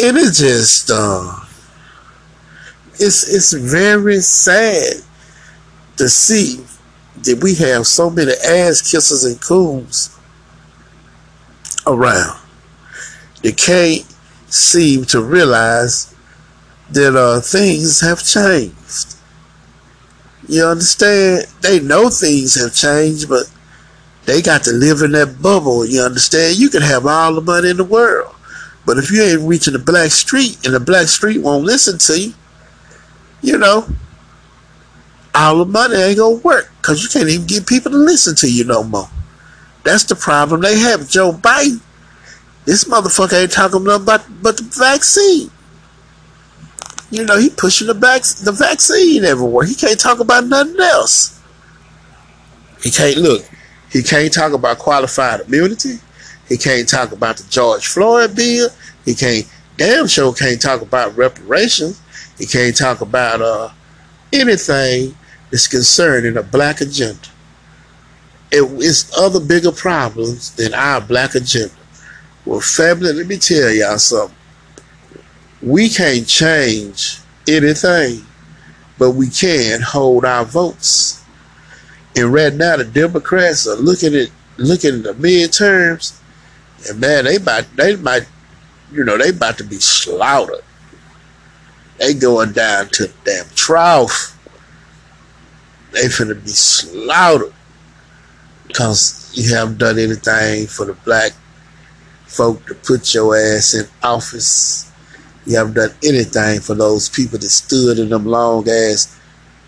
and 0.00 0.16
it 0.16 0.34
just 0.34 0.88
uh, 0.88 1.32
it's 2.94 3.28
it's 3.28 3.52
very 3.52 4.20
sad 4.20 5.02
to 5.96 6.08
see 6.08 6.64
that 7.24 7.42
we 7.42 7.56
have 7.56 7.88
so 7.88 8.08
many 8.08 8.30
ass 8.30 8.82
kissers 8.82 9.26
and 9.26 9.42
coons 9.42 10.16
around. 11.88 12.38
They 13.42 13.50
can't 13.50 14.06
seem 14.50 15.04
to 15.06 15.22
realize 15.22 16.14
that 16.90 17.16
uh, 17.16 17.40
things 17.40 18.00
have 18.00 18.24
changed. 18.24 19.16
You 20.48 20.64
understand? 20.64 21.46
They 21.60 21.80
know 21.80 22.10
things 22.10 22.60
have 22.60 22.74
changed, 22.74 23.28
but 23.28 23.50
they 24.26 24.42
got 24.42 24.64
to 24.64 24.72
live 24.72 25.02
in 25.02 25.12
that 25.12 25.40
bubble. 25.40 25.86
You 25.86 26.02
understand? 26.02 26.58
You 26.58 26.68
can 26.68 26.82
have 26.82 27.06
all 27.06 27.34
the 27.34 27.40
money 27.40 27.70
in 27.70 27.76
the 27.76 27.84
world, 27.84 28.34
but 28.84 28.98
if 28.98 29.10
you 29.10 29.22
ain't 29.22 29.48
reaching 29.48 29.72
the 29.72 29.78
black 29.78 30.10
street 30.10 30.58
and 30.64 30.74
the 30.74 30.80
black 30.80 31.06
street 31.06 31.38
won't 31.38 31.64
listen 31.64 31.98
to 31.98 32.20
you, 32.20 32.34
you 33.42 33.56
know, 33.56 33.86
all 35.34 35.58
the 35.58 35.64
money 35.64 35.96
ain't 35.96 36.18
gonna 36.18 36.36
work 36.36 36.70
because 36.80 37.02
you 37.02 37.08
can't 37.08 37.28
even 37.28 37.46
get 37.46 37.66
people 37.66 37.92
to 37.92 37.98
listen 37.98 38.34
to 38.36 38.52
you 38.52 38.64
no 38.64 38.82
more. 38.82 39.08
That's 39.84 40.04
the 40.04 40.16
problem 40.16 40.60
they 40.60 40.78
have. 40.78 41.08
Joe 41.08 41.32
Biden, 41.32 41.80
this 42.64 42.84
motherfucker 42.84 43.42
ain't 43.42 43.52
talking 43.52 43.86
about 43.86 44.24
but 44.42 44.56
the 44.56 44.62
vaccine. 44.78 45.50
You 47.10 47.24
know, 47.24 47.38
he 47.38 47.50
pushing 47.50 47.88
the 47.88 47.94
back 47.94 48.22
the 48.22 48.52
vaccine 48.52 49.24
everywhere. 49.24 49.66
He 49.66 49.74
can't 49.74 49.98
talk 49.98 50.20
about 50.20 50.46
nothing 50.46 50.78
else. 50.78 51.40
He 52.82 52.90
can't 52.90 53.16
look. 53.16 53.44
He 53.90 54.02
can't 54.02 54.32
talk 54.32 54.52
about 54.52 54.78
qualified 54.78 55.40
immunity. 55.40 55.98
He 56.48 56.56
can't 56.56 56.88
talk 56.88 57.12
about 57.12 57.36
the 57.36 57.48
George 57.50 57.86
Floyd 57.86 58.36
bill. 58.36 58.68
He 59.04 59.14
can't 59.14 59.46
damn 59.76 60.06
sure 60.06 60.32
can't 60.32 60.60
talk 60.60 60.82
about 60.82 61.16
reparations. 61.16 62.00
He 62.38 62.46
can't 62.46 62.76
talk 62.76 63.00
about 63.00 63.40
uh, 63.40 63.70
anything 64.32 65.16
that's 65.50 65.66
concerning 65.66 66.36
a 66.36 66.42
black 66.42 66.80
agenda. 66.80 67.28
It, 68.52 68.62
it's 68.82 69.16
other 69.16 69.40
bigger 69.40 69.72
problems 69.72 70.54
than 70.54 70.74
our 70.74 71.00
black 71.00 71.34
agenda. 71.34 71.74
Well, 72.44 72.60
family, 72.60 73.12
let 73.12 73.26
me 73.26 73.36
tell 73.36 73.70
y'all 73.70 73.98
something. 73.98 74.36
We 75.62 75.88
can't 75.90 76.26
change 76.26 77.18
anything, 77.46 78.24
but 78.98 79.10
we 79.10 79.28
can 79.28 79.82
hold 79.82 80.24
our 80.24 80.44
votes. 80.44 81.22
And 82.16 82.32
right 82.32 82.52
now, 82.52 82.76
the 82.76 82.84
Democrats 82.84 83.66
are 83.66 83.76
looking 83.76 84.14
at 84.14 84.30
looking 84.56 84.96
at 84.96 85.02
the 85.02 85.12
midterms, 85.14 86.18
and 86.88 87.00
man, 87.00 87.24
they 87.24 87.36
about 87.36 87.64
they 87.76 87.96
might, 87.96 88.26
you 88.90 89.04
know, 89.04 89.18
they 89.18 89.30
about 89.30 89.58
to 89.58 89.64
be 89.64 89.76
slaughtered. 89.76 90.64
They 91.98 92.14
going 92.14 92.52
down 92.52 92.88
to 92.88 93.06
the 93.06 93.14
damn 93.24 93.46
trough. 93.54 94.36
They 95.92 96.04
finna 96.04 96.42
be 96.42 96.50
slaughtered 96.50 97.52
because 98.66 99.30
you 99.34 99.54
haven't 99.54 99.78
done 99.78 99.98
anything 99.98 100.66
for 100.66 100.86
the 100.86 100.94
black 100.94 101.32
folk 102.30 102.64
to 102.66 102.74
put 102.74 103.12
your 103.14 103.36
ass 103.36 103.74
in 103.74 103.86
office. 104.02 104.90
You 105.46 105.56
haven't 105.56 105.74
done 105.74 105.94
anything 106.04 106.60
for 106.60 106.74
those 106.74 107.08
people 107.08 107.38
that 107.38 107.48
stood 107.48 107.98
in 107.98 108.10
them 108.10 108.24
long 108.26 108.68
ass 108.68 109.18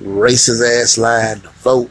racist 0.01 0.63
ass 0.81 0.99
line 0.99 1.41
to 1.41 1.49
vote 1.49 1.91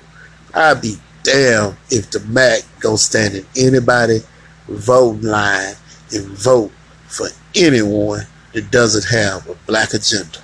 I'd 0.53 0.81
be 0.81 0.97
damn 1.23 1.77
if 1.89 2.11
the 2.11 2.19
Mac 2.21 2.63
go 2.79 2.95
stand 2.97 3.35
in 3.35 3.45
anybody 3.57 4.19
voting 4.67 5.23
line 5.23 5.75
and 6.11 6.25
vote 6.27 6.71
for 7.07 7.27
anyone 7.55 8.25
that 8.53 8.69
doesn't 8.69 9.05
have 9.15 9.47
a 9.47 9.55
black 9.65 9.93
agenda. 9.93 10.39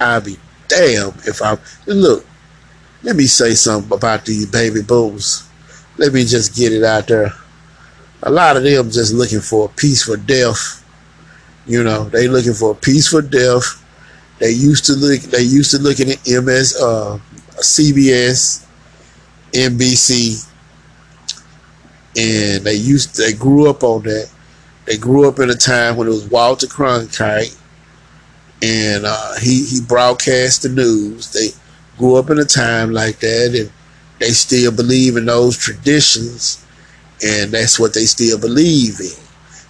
I'd 0.00 0.24
be 0.24 0.36
damn 0.66 1.10
if 1.26 1.42
I 1.42 1.58
look. 1.86 2.26
Let 3.02 3.16
me 3.16 3.26
say 3.26 3.54
something 3.54 3.92
about 3.92 4.26
these 4.26 4.46
baby 4.46 4.82
boomers. 4.82 5.48
Let 5.96 6.12
me 6.12 6.24
just 6.24 6.56
get 6.56 6.72
it 6.72 6.82
out 6.82 7.06
there. 7.06 7.32
A 8.22 8.30
lot 8.30 8.56
of 8.56 8.62
them 8.62 8.90
just 8.90 9.14
looking 9.14 9.40
for 9.40 9.66
a 9.66 9.68
peaceful 9.68 10.16
death. 10.16 10.84
You 11.66 11.84
know, 11.84 12.04
they 12.04 12.28
looking 12.28 12.54
for 12.54 12.72
a 12.72 12.74
peaceful 12.74 13.22
death. 13.22 13.84
They 14.38 14.50
used 14.50 14.86
to 14.86 14.92
look. 14.94 15.20
They 15.20 15.42
used 15.42 15.70
to 15.72 15.78
looking 15.78 16.10
at 16.10 16.26
MS, 16.26 16.76
uh, 16.80 17.18
CBS, 17.56 18.66
NBC, 19.52 20.46
and 22.16 22.64
they 22.64 22.74
used 22.74 23.16
they 23.16 23.32
grew 23.32 23.68
up 23.68 23.82
on 23.82 24.02
that. 24.04 24.30
They 24.86 24.96
grew 24.96 25.28
up 25.28 25.38
in 25.38 25.50
a 25.50 25.54
time 25.54 25.96
when 25.96 26.08
it 26.08 26.10
was 26.10 26.28
Walter 26.28 26.66
Cronkite, 26.66 27.56
and 28.62 29.04
uh, 29.06 29.38
he 29.38 29.64
he 29.64 29.80
broadcast 29.80 30.62
the 30.62 30.68
news. 30.68 31.32
They 31.32 31.48
grew 31.98 32.16
up 32.16 32.30
in 32.30 32.38
a 32.38 32.44
time 32.44 32.92
like 32.92 33.20
that, 33.20 33.54
and 33.54 33.70
they 34.18 34.30
still 34.30 34.72
believe 34.72 35.16
in 35.16 35.26
those 35.26 35.56
traditions, 35.56 36.64
and 37.22 37.52
that's 37.52 37.78
what 37.78 37.94
they 37.94 38.04
still 38.04 38.38
believe 38.38 39.00
in. 39.00 39.16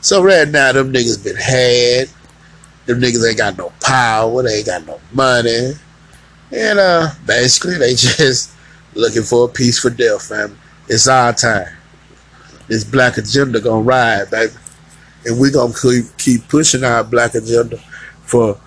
So 0.00 0.22
right 0.22 0.48
now, 0.48 0.72
them 0.72 0.92
niggas 0.92 1.22
been 1.22 1.36
had. 1.36 2.08
Them 2.86 3.00
niggas 3.00 3.28
ain't 3.28 3.38
got 3.38 3.58
no 3.58 3.72
power. 3.80 4.42
They 4.42 4.58
ain't 4.58 4.66
got 4.66 4.86
no 4.86 5.00
money, 5.12 5.72
and 6.52 6.78
uh, 6.78 7.10
basically 7.26 7.76
they 7.76 7.90
just 7.94 8.52
looking 8.94 9.22
for 9.22 9.46
a 9.46 9.48
peaceful 9.48 9.90
death, 9.90 10.28
fam. 10.28 10.58
It's 10.88 11.06
our 11.06 11.32
time. 11.32 11.68
This 12.68 12.84
black 12.84 13.18
agenda 13.18 13.60
gonna 13.60 13.82
ride, 13.82 14.30
baby. 14.30 14.52
And 15.26 15.38
we 15.38 15.50
gonna 15.50 15.74
keep, 15.74 16.16
keep 16.16 16.48
pushing 16.48 16.84
our 16.84 17.04
black 17.04 17.34
agenda 17.34 17.76
for 18.22 18.58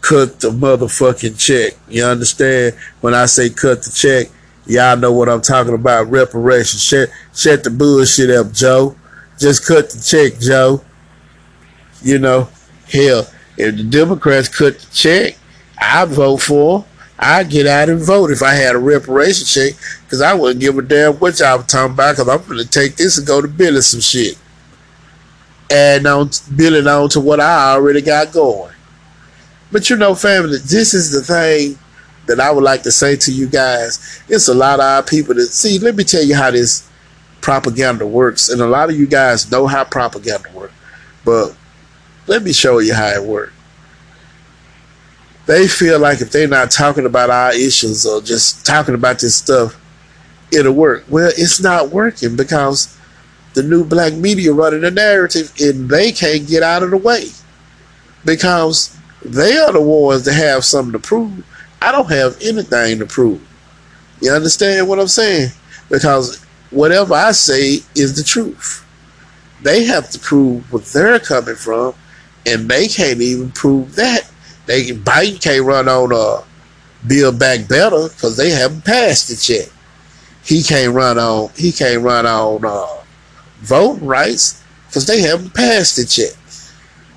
cut 0.00 0.40
the 0.40 0.50
motherfucking 0.50 1.38
check. 1.38 1.74
You 1.88 2.04
understand? 2.04 2.76
When 3.00 3.14
I 3.14 3.26
say 3.26 3.50
cut 3.50 3.82
the 3.82 3.90
check, 3.90 4.28
y'all 4.66 4.96
know 4.96 5.12
what 5.12 5.28
I'm 5.28 5.40
talking 5.40 5.74
about. 5.74 6.10
Reparations. 6.10 6.82
Shut, 6.82 7.08
shut 7.34 7.64
the 7.64 7.70
bullshit 7.70 8.30
up, 8.30 8.52
Joe. 8.52 8.96
Just 9.38 9.66
cut 9.66 9.90
the 9.90 10.00
check, 10.00 10.40
Joe. 10.40 10.82
You 12.02 12.18
know, 12.18 12.48
hell, 12.90 13.28
if 13.56 13.76
the 13.76 13.84
Democrats 13.84 14.48
cut 14.48 14.78
the 14.78 14.86
check, 14.94 15.38
I 15.78 16.04
vote 16.04 16.38
for 16.38 16.84
I'd 17.22 17.50
get 17.50 17.66
out 17.66 17.90
and 17.90 18.00
vote 18.00 18.30
if 18.30 18.42
I 18.42 18.54
had 18.54 18.74
a 18.74 18.78
reparation 18.78 19.46
check 19.46 19.78
because 20.04 20.22
I 20.22 20.32
wouldn't 20.32 20.60
give 20.60 20.78
a 20.78 20.82
damn 20.82 21.14
what 21.16 21.38
y'all 21.38 21.58
were 21.58 21.64
talking 21.64 21.92
about 21.92 22.12
because 22.16 22.28
I'm 22.28 22.42
going 22.48 22.64
to 22.64 22.68
take 22.68 22.96
this 22.96 23.18
and 23.18 23.26
go 23.26 23.42
to 23.42 23.48
building 23.48 23.82
some 23.82 24.00
shit. 24.00 24.38
And 25.70 26.06
on 26.06 26.30
building 26.56 26.86
on 26.86 27.10
to 27.10 27.20
what 27.20 27.38
I 27.38 27.72
already 27.72 28.00
got 28.00 28.32
going. 28.32 28.72
But 29.70 29.90
you 29.90 29.96
know, 29.96 30.14
family, 30.14 30.56
this 30.56 30.94
is 30.94 31.12
the 31.12 31.20
thing 31.20 31.78
that 32.30 32.40
I 32.40 32.50
would 32.50 32.64
like 32.64 32.82
to 32.84 32.92
say 32.92 33.16
to 33.16 33.32
you 33.32 33.48
guys. 33.48 34.22
It's 34.28 34.48
a 34.48 34.54
lot 34.54 34.80
of 34.80 34.84
our 34.86 35.02
people 35.02 35.34
that 35.34 35.46
see, 35.48 35.78
let 35.78 35.96
me 35.96 36.04
tell 36.04 36.22
you 36.22 36.36
how 36.36 36.50
this 36.50 36.88
propaganda 37.40 38.06
works. 38.06 38.48
And 38.48 38.60
a 38.60 38.66
lot 38.66 38.88
of 38.90 38.96
you 38.96 39.06
guys 39.06 39.50
know 39.50 39.66
how 39.66 39.84
propaganda 39.84 40.48
works. 40.54 40.74
But 41.24 41.56
Let 42.26 42.44
me 42.44 42.52
show 42.52 42.78
you 42.78 42.94
how 42.94 43.08
it 43.08 43.24
works. 43.24 43.52
They 45.46 45.66
feel 45.66 45.98
like 45.98 46.20
if 46.20 46.30
they're 46.30 46.46
not 46.46 46.70
talking 46.70 47.06
about 47.06 47.28
our 47.28 47.52
issues 47.52 48.06
or 48.06 48.20
just 48.20 48.64
talking 48.64 48.94
about 48.94 49.18
this 49.18 49.34
stuff, 49.34 49.76
it'll 50.52 50.72
work. 50.72 51.04
Well, 51.08 51.32
it's 51.36 51.60
not 51.60 51.90
working 51.90 52.36
because 52.36 52.96
the 53.54 53.64
new 53.64 53.84
black 53.84 54.12
media 54.12 54.52
running 54.52 54.82
the 54.82 54.92
narrative 54.92 55.52
and 55.60 55.88
they 55.88 56.12
can't 56.12 56.46
get 56.46 56.62
out 56.62 56.84
of 56.84 56.92
the 56.92 56.98
way 56.98 57.30
because 58.24 58.96
they 59.24 59.58
are 59.58 59.72
the 59.72 59.80
ones 59.80 60.24
that 60.24 60.34
have 60.34 60.64
something 60.64 60.92
to 60.92 61.00
prove. 61.00 61.44
I 61.82 61.92
don't 61.92 62.10
have 62.10 62.36
anything 62.42 62.98
to 62.98 63.06
prove. 63.06 63.46
You 64.20 64.32
understand 64.32 64.88
what 64.88 64.98
I'm 64.98 65.08
saying? 65.08 65.50
Because 65.88 66.42
whatever 66.70 67.14
I 67.14 67.32
say 67.32 67.78
is 67.94 68.16
the 68.16 68.22
truth. 68.22 68.86
They 69.62 69.84
have 69.84 70.10
to 70.10 70.18
prove 70.18 70.70
where 70.72 70.82
they're 70.82 71.20
coming 71.20 71.54
from, 71.54 71.94
and 72.46 72.68
they 72.68 72.88
can't 72.88 73.20
even 73.20 73.52
prove 73.52 73.94
that. 73.96 74.30
They 74.66 74.88
Biden 74.88 75.42
can't 75.42 75.64
run 75.64 75.88
on 75.88 76.12
uh, 76.12 76.44
Build 77.06 77.38
Back 77.38 77.68
Better 77.68 78.08
because 78.08 78.36
they 78.36 78.50
haven't 78.50 78.84
passed 78.84 79.30
it 79.30 79.48
yet. 79.48 79.70
He 80.44 80.62
can't 80.62 80.94
run 80.94 81.18
on. 81.18 81.50
He 81.56 81.72
can't 81.72 82.02
run 82.02 82.26
on 82.26 82.64
uh, 82.64 83.02
voting 83.58 84.06
rights 84.06 84.62
because 84.86 85.06
they 85.06 85.20
haven't 85.20 85.54
passed 85.54 85.98
it 85.98 86.16
yet. 86.16 86.36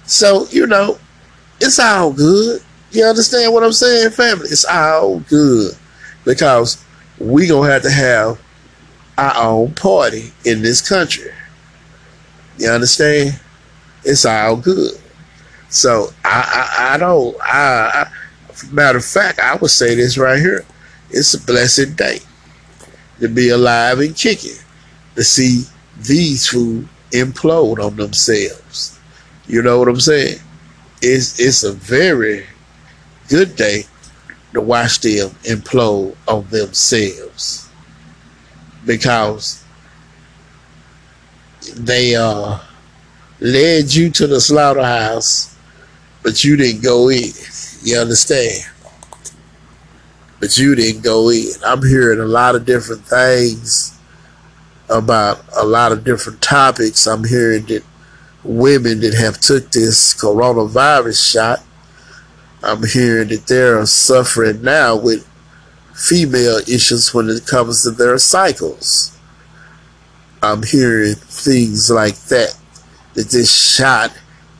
So 0.06 0.48
you 0.50 0.68
know, 0.68 1.00
it's 1.62 1.80
all 1.80 2.12
good. 2.12 2.62
You 2.94 3.06
understand 3.06 3.52
what 3.52 3.64
I'm 3.64 3.74
saying, 3.74 4.12
family? 4.12 4.46
It's 4.50 4.66
all 4.66 5.20
good 5.22 5.76
because 6.26 6.86
we 7.18 7.48
gonna 7.48 7.72
have 7.72 7.82
to 7.82 7.90
have 7.90 8.40
our 9.18 9.34
own 9.36 9.74
party 9.74 10.32
in 10.46 10.62
this 10.62 10.88
country. 10.88 11.32
You 12.60 12.70
understand? 12.70 13.40
It's 14.04 14.26
all 14.26 14.58
good. 14.58 14.94
So 15.70 16.10
I 16.24 16.70
I, 16.78 16.94
I 16.94 16.98
don't 17.00 17.36
I, 17.42 18.06
I 18.06 18.12
matter 18.72 19.00
of 19.00 19.06
fact 19.06 19.40
I 19.40 19.56
would 19.56 19.72
say 19.72 19.96
this 19.96 20.20
right 20.20 20.40
here. 20.40 20.64
It's 21.10 21.34
a 21.34 21.42
blessed 21.42 21.96
day 21.96 22.20
to 23.22 23.28
be 23.28 23.50
alive 23.50 24.02
and 24.02 24.16
kicking 24.16 24.58
to 25.16 25.24
see 25.24 25.64
these 25.98 26.48
food 26.48 26.88
implode 27.12 27.84
on 27.84 27.96
themselves. 27.96 29.00
You 29.48 29.64
know 29.64 29.80
what 29.80 29.88
I'm 29.88 30.00
saying? 30.00 30.38
It's 31.02 31.40
it's 31.40 31.64
a 31.64 31.74
very 31.74 32.46
good 33.34 33.56
day 33.56 33.84
to 34.54 34.62
watch 34.62 35.00
them 35.00 35.28
implode 35.46 36.16
on 36.28 36.46
themselves 36.50 37.68
because 38.86 39.66
they 41.76 42.16
uh, 42.16 42.60
led 43.40 43.92
you 43.92 44.12
to 44.12 44.28
the 44.28 44.40
slaughterhouse, 44.40 45.58
but 46.22 46.44
you 46.44 46.56
didn't 46.56 46.84
go 46.84 47.10
in. 47.10 47.32
You 47.82 47.98
understand? 47.98 48.70
But 50.40 50.56
you 50.60 50.76
didn't 50.76 51.02
go 51.02 51.30
in. 51.30 51.54
I'm 51.66 51.82
hearing 51.82 52.20
a 52.20 52.26
lot 52.26 52.54
of 52.54 52.68
different 52.68 53.02
things 53.02 53.98
about 54.90 55.44
a 55.58 55.66
lot 55.66 55.92
of 55.92 56.04
different 56.04 56.40
topics. 56.40 57.08
I'm 57.08 57.24
hearing 57.24 57.66
that 57.66 57.84
women 58.44 59.00
that 59.00 59.16
have 59.16 59.40
took 59.40 59.72
this 59.72 60.14
coronavirus 60.14 61.32
shot, 61.32 61.64
I'm 62.64 62.82
hearing 62.88 63.28
that 63.28 63.48
they're 63.48 63.86
suffering 63.86 64.62
now 64.62 64.96
with 64.96 65.28
female 65.94 66.60
issues 66.60 67.14
when 67.14 67.30
it 67.30 67.46
comes 67.46 67.84
to 67.84 67.92
their 67.92 68.18
cycles. 68.18 69.18
I'm 70.42 70.64
hearing 70.64 71.16
things 71.16 71.92
like 71.92 72.16
that, 72.26 72.58
that 73.16 73.30
this 73.30 73.76
shot 73.76 74.18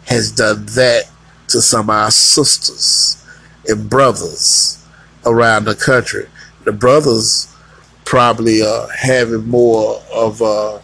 has 0.08 0.34
done 0.34 0.66
that 0.68 1.10
to 1.48 1.62
some 1.62 1.90
of 1.90 1.96
our 1.96 2.12
sisters 2.12 3.26
and 3.68 3.90
brothers 3.90 4.86
around 5.26 5.66
the 5.66 5.76
country. 5.76 6.28
The 6.66 6.74
brothers 6.74 7.56
probably 8.04 8.62
are 8.62 8.90
having 8.90 9.48
more 9.48 10.02
of 10.14 10.42
a 10.42 10.84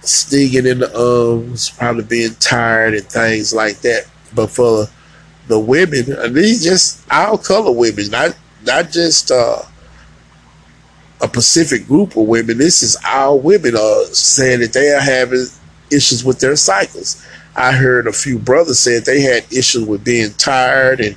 stinging 0.00 0.66
in 0.66 0.80
the 0.80 0.98
arms, 0.98 1.70
probably 1.70 2.04
being 2.04 2.34
tired 2.34 2.94
and 2.94 3.06
things 3.06 3.54
like 3.54 3.80
that. 3.82 4.06
But 4.34 4.50
for 4.50 4.86
the 5.48 5.58
women, 5.58 6.12
and 6.12 6.34
these 6.34 6.62
just 6.64 7.04
our 7.10 7.38
color 7.38 7.72
women, 7.72 8.10
not 8.10 8.36
not 8.64 8.90
just 8.90 9.30
uh, 9.30 9.62
a 11.20 11.28
Pacific 11.28 11.86
group 11.86 12.16
of 12.16 12.26
women. 12.26 12.58
This 12.58 12.82
is 12.82 12.96
our 13.04 13.36
women 13.36 13.76
are 13.76 14.04
saying 14.06 14.60
that 14.60 14.72
they 14.72 14.90
are 14.90 15.00
having 15.00 15.46
issues 15.90 16.24
with 16.24 16.40
their 16.40 16.56
cycles. 16.56 17.24
I 17.54 17.72
heard 17.72 18.06
a 18.06 18.12
few 18.12 18.38
brothers 18.38 18.80
say 18.80 18.98
they 18.98 19.20
had 19.20 19.44
issues 19.52 19.84
with 19.84 20.04
being 20.04 20.32
tired 20.34 21.00
and 21.00 21.16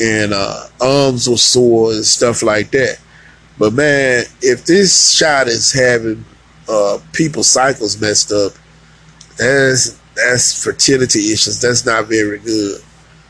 and 0.00 0.32
uh, 0.32 0.66
arms 0.80 1.28
were 1.28 1.36
sore 1.36 1.92
and 1.92 2.04
stuff 2.04 2.42
like 2.42 2.70
that. 2.72 2.98
But 3.58 3.72
man, 3.72 4.24
if 4.42 4.66
this 4.66 5.10
shot 5.10 5.48
is 5.48 5.72
having 5.72 6.24
uh, 6.68 6.98
people's 7.12 7.48
cycles 7.48 8.00
messed 8.00 8.30
up, 8.30 8.52
that's 9.38 9.98
that's 10.16 10.62
fertility 10.62 11.32
issues. 11.32 11.60
That's 11.60 11.86
not 11.86 12.06
very 12.06 12.38
good. 12.38 12.80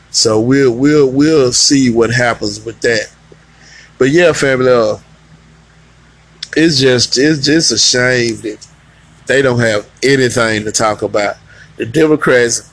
So 0.09 0.39
we'll 0.39 0.73
we'll 0.73 1.11
we'll 1.11 1.51
see 1.51 1.91
what 1.91 2.11
happens 2.11 2.63
with 2.63 2.79
that. 2.81 3.11
But 3.97 4.09
yeah, 4.09 4.31
family, 4.33 4.71
uh, 4.71 4.97
it's 6.55 6.79
just 6.79 7.17
it's 7.17 7.45
just 7.45 7.71
a 7.71 7.77
shame 7.77 8.37
that 8.41 8.67
they 9.27 9.41
don't 9.41 9.59
have 9.59 9.87
anything 10.01 10.63
to 10.63 10.71
talk 10.71 11.01
about. 11.01 11.35
The 11.75 11.85
Democrats, 11.85 12.71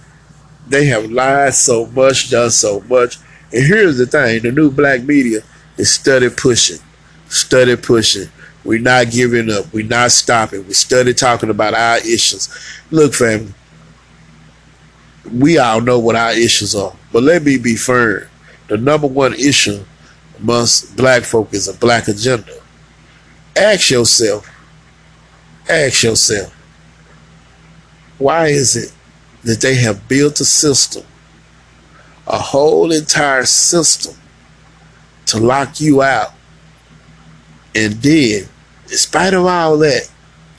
they 0.68 0.86
have 0.86 1.10
lied 1.10 1.54
so 1.54 1.86
much, 1.86 2.30
done 2.30 2.50
so 2.50 2.80
much. 2.82 3.18
And 3.52 3.66
here's 3.66 3.98
the 3.98 4.06
thing: 4.06 4.42
the 4.42 4.52
new 4.52 4.70
black 4.70 5.02
media 5.02 5.40
is 5.76 5.92
study 5.92 6.30
pushing, 6.30 6.78
study 7.28 7.76
pushing. 7.76 8.28
We're 8.64 8.80
not 8.80 9.10
giving 9.10 9.50
up. 9.50 9.70
We're 9.74 9.86
not 9.86 10.12
stopping. 10.12 10.66
We 10.66 10.72
study 10.72 11.12
talking 11.12 11.50
about 11.50 11.74
our 11.74 11.98
issues. 11.98 12.48
Look, 12.90 13.12
family, 13.12 13.52
we 15.32 15.58
all 15.58 15.80
know 15.80 15.98
what 15.98 16.16
our 16.16 16.32
issues 16.32 16.74
are. 16.74 16.94
But 17.12 17.22
let 17.22 17.42
me 17.42 17.58
be 17.58 17.76
firm. 17.76 18.28
The 18.68 18.76
number 18.76 19.06
one 19.06 19.34
issue 19.34 19.84
amongst 20.38 20.96
black 20.96 21.22
folk 21.22 21.52
is 21.52 21.68
a 21.68 21.74
black 21.74 22.08
agenda. 22.08 22.52
Ask 23.56 23.90
yourself, 23.90 24.48
ask 25.68 26.02
yourself, 26.02 26.52
why 28.18 28.48
is 28.48 28.76
it 28.76 28.92
that 29.44 29.60
they 29.60 29.74
have 29.76 30.08
built 30.08 30.40
a 30.40 30.44
system, 30.44 31.04
a 32.26 32.38
whole 32.38 32.90
entire 32.92 33.44
system 33.44 34.14
to 35.26 35.38
lock 35.38 35.80
you 35.80 36.02
out? 36.02 36.32
And 37.74 37.94
then, 37.94 38.48
in 38.84 38.96
spite 38.96 39.34
of 39.34 39.46
all 39.46 39.78
that, 39.78 40.10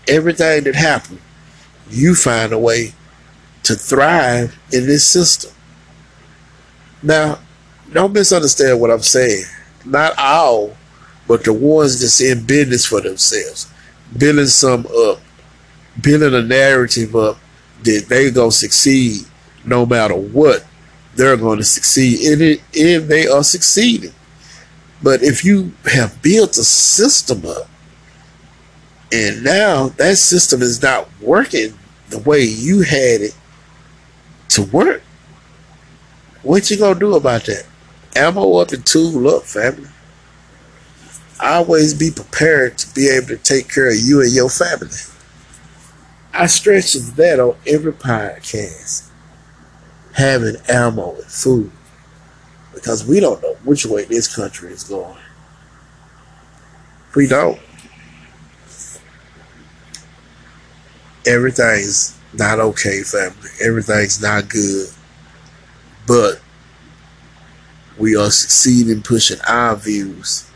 everything 0.08 0.66
that 0.66 0.76
happened, 0.76 1.22
you 1.90 2.16
find 2.16 2.52
a 2.52 2.60
way 2.60 2.94
to 3.66 3.76
thrive 3.76 4.58
in 4.72 4.86
this 4.86 5.08
system. 5.08 5.52
Now, 7.04 7.40
don't 7.92 8.14
misunderstand 8.14 8.80
what 8.80 8.92
I'm 8.92 9.02
saying. 9.02 9.46
Not 9.86 10.18
all, 10.18 10.76
but 11.28 11.44
the 11.44 11.54
ones 11.54 12.00
that's 12.00 12.22
in 12.22 12.46
business 12.46 12.86
for 12.86 13.02
themselves, 13.02 13.72
building 14.18 14.48
some 14.48 14.86
up, 14.88 15.20
building 16.02 16.34
a 16.34 16.42
narrative 16.42 17.16
up 17.16 17.38
that 17.84 18.06
they're 18.10 18.32
gonna 18.32 18.52
succeed 18.52 19.26
no 19.64 19.86
matter 19.86 20.16
what. 20.16 20.66
They're 21.16 21.38
going 21.38 21.60
to 21.60 21.64
succeed 21.64 22.20
in 22.22 22.42
it 22.42 22.62
if 22.74 23.08
they 23.08 23.26
are 23.26 23.44
succeeding. 23.44 24.14
But 25.02 25.24
if 25.24 25.46
you 25.46 25.72
have 25.86 26.22
built 26.22 26.58
a 26.58 26.64
system 26.64 27.46
up 27.46 27.70
and 29.12 29.44
now 29.44 29.90
that 29.90 30.18
system 30.18 30.62
is 30.62 30.82
not 30.82 31.08
working 31.22 31.78
the 32.10 32.20
way 32.20 32.42
you 32.42 32.82
had 32.82 33.22
it 33.22 33.36
to 34.50 34.64
work, 34.64 35.02
what 36.44 36.70
you 36.70 36.78
gonna 36.78 37.00
do 37.00 37.16
about 37.16 37.46
that? 37.46 37.66
Ammo 38.16 38.58
up 38.58 38.72
and 38.72 38.86
tool 38.86 39.28
up, 39.28 39.44
family. 39.44 39.90
Always 41.42 41.94
be 41.94 42.12
prepared 42.12 42.78
to 42.78 42.94
be 42.94 43.10
able 43.10 43.28
to 43.28 43.38
take 43.38 43.68
care 43.68 43.90
of 43.90 43.98
you 43.98 44.22
and 44.22 44.32
your 44.32 44.50
family. 44.50 44.96
I 46.34 46.48
stretch 46.48 46.94
that 46.94 47.40
on 47.40 47.58
every 47.66 47.94
podcast. 47.94 49.10
Having 50.14 50.58
ammo 50.70 51.16
and 51.16 51.26
food. 51.26 51.72
Because 52.74 53.06
we 53.06 53.20
don't 53.20 53.42
know 53.42 53.56
which 53.64 53.86
way 53.86 54.06
this 54.06 54.34
country 54.34 54.72
is 54.72 54.84
going. 54.84 55.18
We 57.16 57.28
don't. 57.28 57.60
Everything's 61.26 62.18
not 62.38 62.60
okay, 62.60 63.02
family. 63.04 63.50
Everything's 63.64 64.22
not 64.22 64.50
good. 64.50 64.90
But 66.08 66.42
we 67.98 68.16
are 68.16 68.30
succeeding 68.30 69.02
pushing 69.02 69.40
our 69.48 69.76
views. 69.76 70.50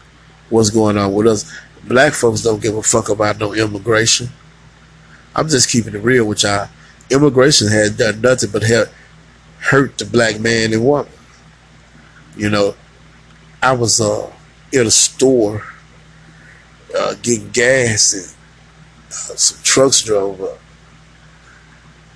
What's 0.49 0.69
going 0.69 0.97
on 0.97 1.13
with 1.13 1.27
us? 1.27 1.51
Black 1.87 2.13
folks 2.13 2.41
don't 2.41 2.61
give 2.61 2.75
a 2.75 2.83
fuck 2.83 3.09
about 3.09 3.39
no 3.39 3.53
immigration. 3.53 4.29
I'm 5.35 5.47
just 5.47 5.71
keeping 5.71 5.95
it 5.95 6.03
real 6.03 6.25
with 6.25 6.43
y'all. 6.43 6.67
immigration 7.09 7.67
has 7.69 7.95
done 7.95 8.21
nothing 8.21 8.49
but 8.51 8.63
help 8.63 8.89
hurt 9.59 9.97
the 9.97 10.05
black 10.05 10.39
man 10.39 10.73
and 10.73 10.85
woman. 10.85 11.11
You 12.35 12.49
know, 12.49 12.75
I 13.61 13.73
was 13.73 13.99
uh, 13.99 14.31
in 14.71 14.87
a 14.87 14.91
store 14.91 15.63
uh, 16.97 17.15
getting 17.21 17.49
gas 17.51 18.13
and 18.13 18.35
uh, 19.09 19.35
some 19.35 19.63
trucks 19.63 20.01
drove 20.01 20.41
up. 20.41 20.59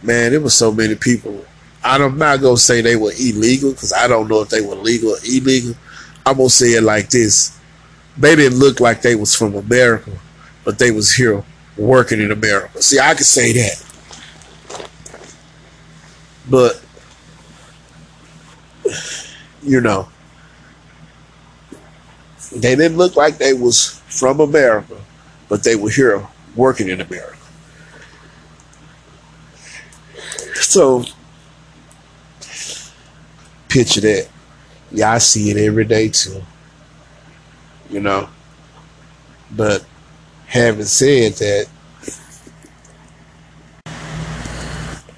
Man, 0.04 0.34
it 0.34 0.44
was 0.44 0.54
so 0.54 0.72
many 0.72 0.96
people. 0.96 1.46
I'm 1.84 2.18
not 2.18 2.42
gonna 2.42 2.58
say 2.58 2.82
they 2.82 2.98
were 2.98 3.12
illegal 3.12 3.72
because 3.72 3.94
I 3.94 4.08
don't 4.08 4.28
know 4.28 4.42
if 4.42 4.50
they 4.50 4.62
were 4.62 4.76
legal 4.76 5.12
or 5.12 5.18
illegal. 5.26 5.76
I'm 6.26 6.38
gonna 6.38 6.50
say 6.50 6.74
it 6.74 6.84
like 6.84 7.10
this: 7.10 7.58
they 8.18 8.36
didn't 8.36 8.60
look 8.60 8.80
like 8.80 9.02
they 9.02 9.16
was 9.16 9.34
from 9.34 9.56
America, 9.56 10.12
but 10.66 10.78
they 10.78 10.92
was 10.92 11.14
here 11.14 11.44
working 11.78 12.22
in 12.22 12.32
America. 12.32 12.82
See, 12.82 13.00
I 13.00 13.14
could 13.14 13.26
say 13.26 13.54
that, 13.54 13.84
but 16.50 16.82
you 19.62 19.80
know, 19.80 20.10
they 22.52 22.76
didn't 22.76 22.98
look 22.98 23.16
like 23.16 23.38
they 23.38 23.54
was 23.54 24.02
from 24.08 24.42
America, 24.42 24.98
but 25.48 25.64
they 25.64 25.76
were 25.76 25.90
here 25.90 26.26
working 26.56 26.90
in 26.90 27.02
America. 27.02 27.38
So 30.74 31.04
picture 33.70 34.02
that. 34.02 34.30
Yeah, 34.92 35.14
I 35.14 35.18
see 35.18 35.50
it 35.50 35.58
every 35.58 35.86
day 35.86 36.10
too. 36.10 36.42
You 37.90 38.00
know. 38.00 38.30
But 39.52 39.84
having 40.48 40.86
said 40.86 41.34
that, 41.34 41.68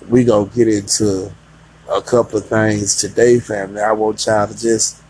we 0.10 0.24
gonna 0.24 0.50
get 0.50 0.68
into 0.68 1.32
a 1.92 2.02
couple 2.02 2.40
of 2.40 2.46
things 2.48 3.00
today, 3.00 3.40
family. 3.40 3.82
I 3.82 3.92
want 3.92 4.26
y'all 4.26 4.48
to 4.48 4.58
just 4.58 5.02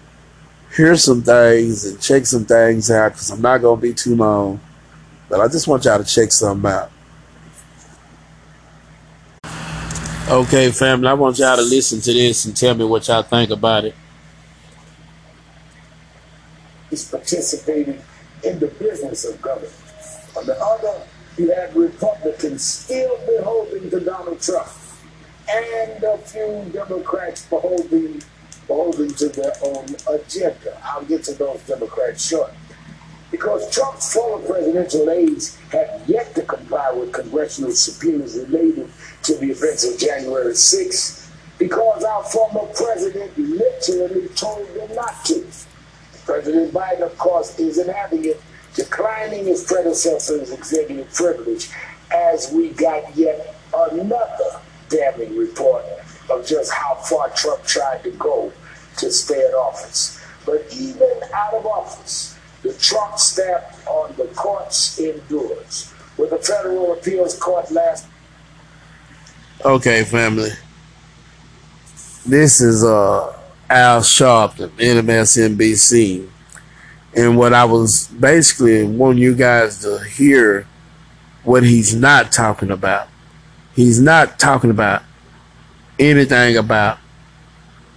hear 0.76 0.95
some 0.98 1.21
things 1.21 1.86
and 1.86 2.02
check 2.02 2.26
some 2.26 2.45
things 2.45 2.91
out 2.91 3.13
because 3.13 3.30
I'm 3.32 3.41
not 3.41 3.60
gonna 3.60 3.80
be 3.80 3.93
too 3.93 4.15
long. 4.15 4.60
But 5.30 5.41
I 5.41 5.48
just 5.48 5.67
want 5.67 5.86
y'all 5.86 6.04
to 6.04 6.04
check 6.04 6.32
something 6.32 6.69
out. 6.69 6.91
Okay, 10.28 10.72
family, 10.72 11.08
I 11.08 11.14
want 11.14 11.38
y'all 11.38 11.56
to 11.56 11.62
listen 11.62 12.02
to 12.02 12.12
this 12.12 12.46
and 12.46 12.58
tell 12.58 12.74
me 12.74 12.84
what 12.84 13.08
y'all 13.08 13.22
think 13.22 13.52
about 13.52 13.86
it. 13.86 13.94
He's 16.90 17.08
participating 17.08 18.02
in 18.44 18.58
the 18.58 18.66
business 18.66 19.24
of 19.26 19.40
government. 19.40 19.72
On 20.36 20.48
the 20.48 20.60
other, 20.60 21.04
you 21.38 21.52
have 21.52 21.76
Republicans 21.76 22.64
still 22.64 23.16
beholden 23.28 23.88
to 23.92 24.00
Donald 24.00 24.42
Trump 24.42 24.68
and 25.48 26.04
a 26.04 26.18
few 26.18 26.72
Democrats 26.74 27.46
beholden, 27.46 28.20
beholden 28.66 29.10
to 29.10 29.30
their 29.30 29.54
own 29.64 29.86
agenda. 30.12 30.82
I'll 30.84 31.06
get 31.06 31.24
to 31.26 31.36
those 31.36 31.62
Democrats 31.68 32.28
shortly 32.28 32.58
because 33.30 33.70
Trump's 33.70 34.12
former 34.12 34.44
presidential 34.48 35.08
aides 35.10 35.56
have 35.72 36.02
yet 36.08 36.34
to 36.34 36.42
comply 36.42 36.92
with 36.94 37.14
congressional 37.14 37.72
subpoenas 37.72 38.36
related 38.38 38.90
to 39.26 39.36
the 39.36 39.50
events 39.52 39.84
of 39.84 40.00
January 40.00 40.54
6th 40.54 41.32
because 41.58 42.04
our 42.04 42.24
former 42.24 42.66
president 42.74 43.36
literally 43.38 44.28
told 44.30 44.68
them 44.76 44.94
not 44.96 45.26
to. 45.26 45.46
President 46.26 46.74
Biden, 46.74 47.02
of 47.02 47.18
course, 47.18 47.58
is 47.60 47.78
an 47.78 47.90
advocate 47.90 48.42
declining 48.76 49.46
his 49.46 49.64
predecessor's 49.64 50.52
executive 50.52 51.12
privilege 51.14 51.70
as 52.12 52.52
we 52.52 52.70
got 52.70 53.16
yet 53.16 53.56
another 53.74 54.60
damning 54.90 55.36
report 55.38 55.84
of 56.30 56.46
just 56.46 56.72
how 56.72 56.96
far 56.96 57.30
Trump 57.30 57.64
tried 57.64 58.04
to 58.04 58.12
go 58.12 58.52
to 58.98 59.12
stay 59.12 59.40
in 59.40 59.54
office. 59.54 60.22
But 60.46 60.68
even 60.78 61.10
out 61.34 61.54
of 61.54 61.66
office, 61.66 62.38
the 62.62 62.74
Trump 62.74 63.18
stamp 63.18 63.64
on 63.88 64.14
the 64.18 64.26
courts 64.36 65.00
endures. 65.00 65.94
With 66.18 66.30
the 66.30 66.38
federal 66.38 66.94
appeals 66.94 67.38
court 67.38 67.72
last. 67.72 68.08
Okay, 69.63 70.04
family. 70.04 70.50
This 72.26 72.62
is 72.62 72.84
uh, 72.84 73.38
Al 73.70 74.02
Sharpton, 74.02 74.70
MSNBC. 74.70 76.28
And 77.15 77.38
what 77.38 77.54
I 77.54 77.65
was 77.65 78.08
basically 78.08 78.84
wanting 78.84 79.22
you 79.22 79.36
guys 79.36 79.80
to 79.80 80.04
hear 80.04 80.68
what 81.44 81.63
he's 81.63 81.96
not 81.96 82.32
talking 82.32 82.72
about. 82.72 83.08
He's 83.76 84.02
not 84.02 84.39
talking 84.39 84.70
about 84.70 85.04
anything 86.00 86.58
about 86.58 86.98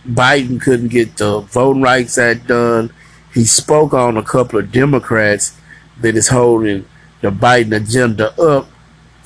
Biden 0.07 0.61
couldn't 0.61 0.89
get 0.89 1.17
the 1.17 1.41
Voting 1.41 1.83
Rights 1.83 2.19
Act 2.19 2.47
done 2.47 2.93
he 3.39 3.45
spoke 3.45 3.95
on 3.95 4.17
a 4.17 4.23
couple 4.23 4.59
of 4.59 4.73
Democrats 4.73 5.57
that 6.01 6.17
is 6.17 6.29
holding 6.29 6.85
the 7.21 7.31
Biden 7.31 7.77
agenda 7.77 8.33
up. 8.41 8.69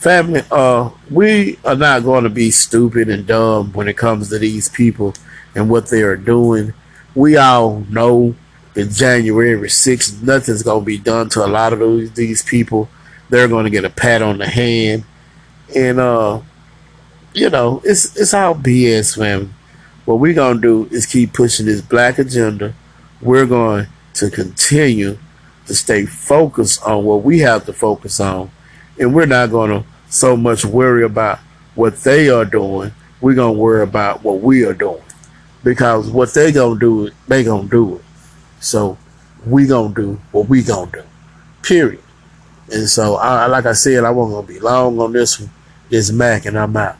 Family, 0.02 0.42
uh, 0.50 0.90
we 1.12 1.60
are 1.64 1.76
not 1.76 2.02
going 2.02 2.24
to 2.24 2.28
be 2.28 2.50
stupid 2.50 3.08
and 3.08 3.24
dumb 3.24 3.72
when 3.72 3.86
it 3.86 3.96
comes 3.96 4.30
to 4.30 4.38
these 4.40 4.68
people 4.68 5.14
and 5.54 5.70
what 5.70 5.90
they 5.90 6.02
are 6.02 6.16
doing. 6.16 6.74
We 7.14 7.36
all 7.36 7.86
know 7.88 8.34
that 8.74 8.90
January 8.90 9.56
6th, 9.56 10.20
nothing's 10.20 10.64
going 10.64 10.80
to 10.80 10.84
be 10.84 10.98
done 10.98 11.28
to 11.28 11.44
a 11.44 11.46
lot 11.46 11.72
of 11.72 11.78
those, 11.78 12.10
these 12.14 12.42
people. 12.42 12.88
They're 13.30 13.46
going 13.46 13.62
to 13.62 13.70
get 13.70 13.84
a 13.84 13.90
pat 13.90 14.22
on 14.22 14.38
the 14.38 14.48
hand. 14.48 15.04
And, 15.76 16.00
uh, 16.00 16.40
you 17.32 17.48
know, 17.50 17.80
it's, 17.84 18.16
it's 18.16 18.34
all 18.34 18.56
BS, 18.56 19.16
family. 19.16 19.50
What 20.04 20.18
we're 20.18 20.34
going 20.34 20.56
to 20.56 20.60
do 20.60 20.88
is 20.92 21.06
keep 21.06 21.32
pushing 21.32 21.66
this 21.66 21.80
black 21.80 22.18
agenda. 22.18 22.74
We're 23.20 23.46
going 23.46 23.86
to 24.14 24.30
continue 24.30 25.18
to 25.66 25.74
stay 25.76 26.06
focused 26.06 26.82
on 26.82 27.04
what 27.04 27.22
we 27.22 27.38
have 27.38 27.66
to 27.66 27.72
focus 27.72 28.18
on. 28.18 28.50
And 28.98 29.14
we're 29.14 29.26
not 29.26 29.52
going 29.52 29.70
to 29.70 29.91
so 30.12 30.36
much 30.36 30.64
worry 30.64 31.04
about 31.04 31.38
what 31.74 31.96
they 32.02 32.28
are 32.28 32.44
doing. 32.44 32.92
We're 33.20 33.34
going 33.34 33.54
to 33.54 33.58
worry 33.58 33.82
about 33.82 34.22
what 34.22 34.40
we 34.40 34.64
are 34.64 34.74
doing. 34.74 35.02
Because 35.64 36.10
what 36.10 36.34
they 36.34 36.52
going 36.52 36.78
to 36.78 37.06
do, 37.08 37.14
they 37.28 37.44
going 37.44 37.68
to 37.68 37.70
do 37.70 37.96
it. 37.96 38.04
So 38.60 38.98
we 39.46 39.66
going 39.66 39.94
to 39.94 40.02
do 40.02 40.20
what 40.30 40.48
we 40.48 40.62
going 40.62 40.90
to 40.90 41.00
do. 41.00 41.06
Period. 41.62 42.02
And 42.70 42.88
so, 42.88 43.16
I, 43.16 43.46
like 43.46 43.64
I 43.64 43.72
said, 43.72 44.04
I 44.04 44.10
wasn't 44.10 44.34
going 44.34 44.46
to 44.46 44.52
be 44.52 44.60
long 44.60 44.98
on 45.00 45.12
this 45.12 45.40
one. 45.40 45.50
This 45.88 46.10
Mac, 46.10 46.46
and 46.46 46.58
I'm 46.58 46.76
out. 46.76 46.96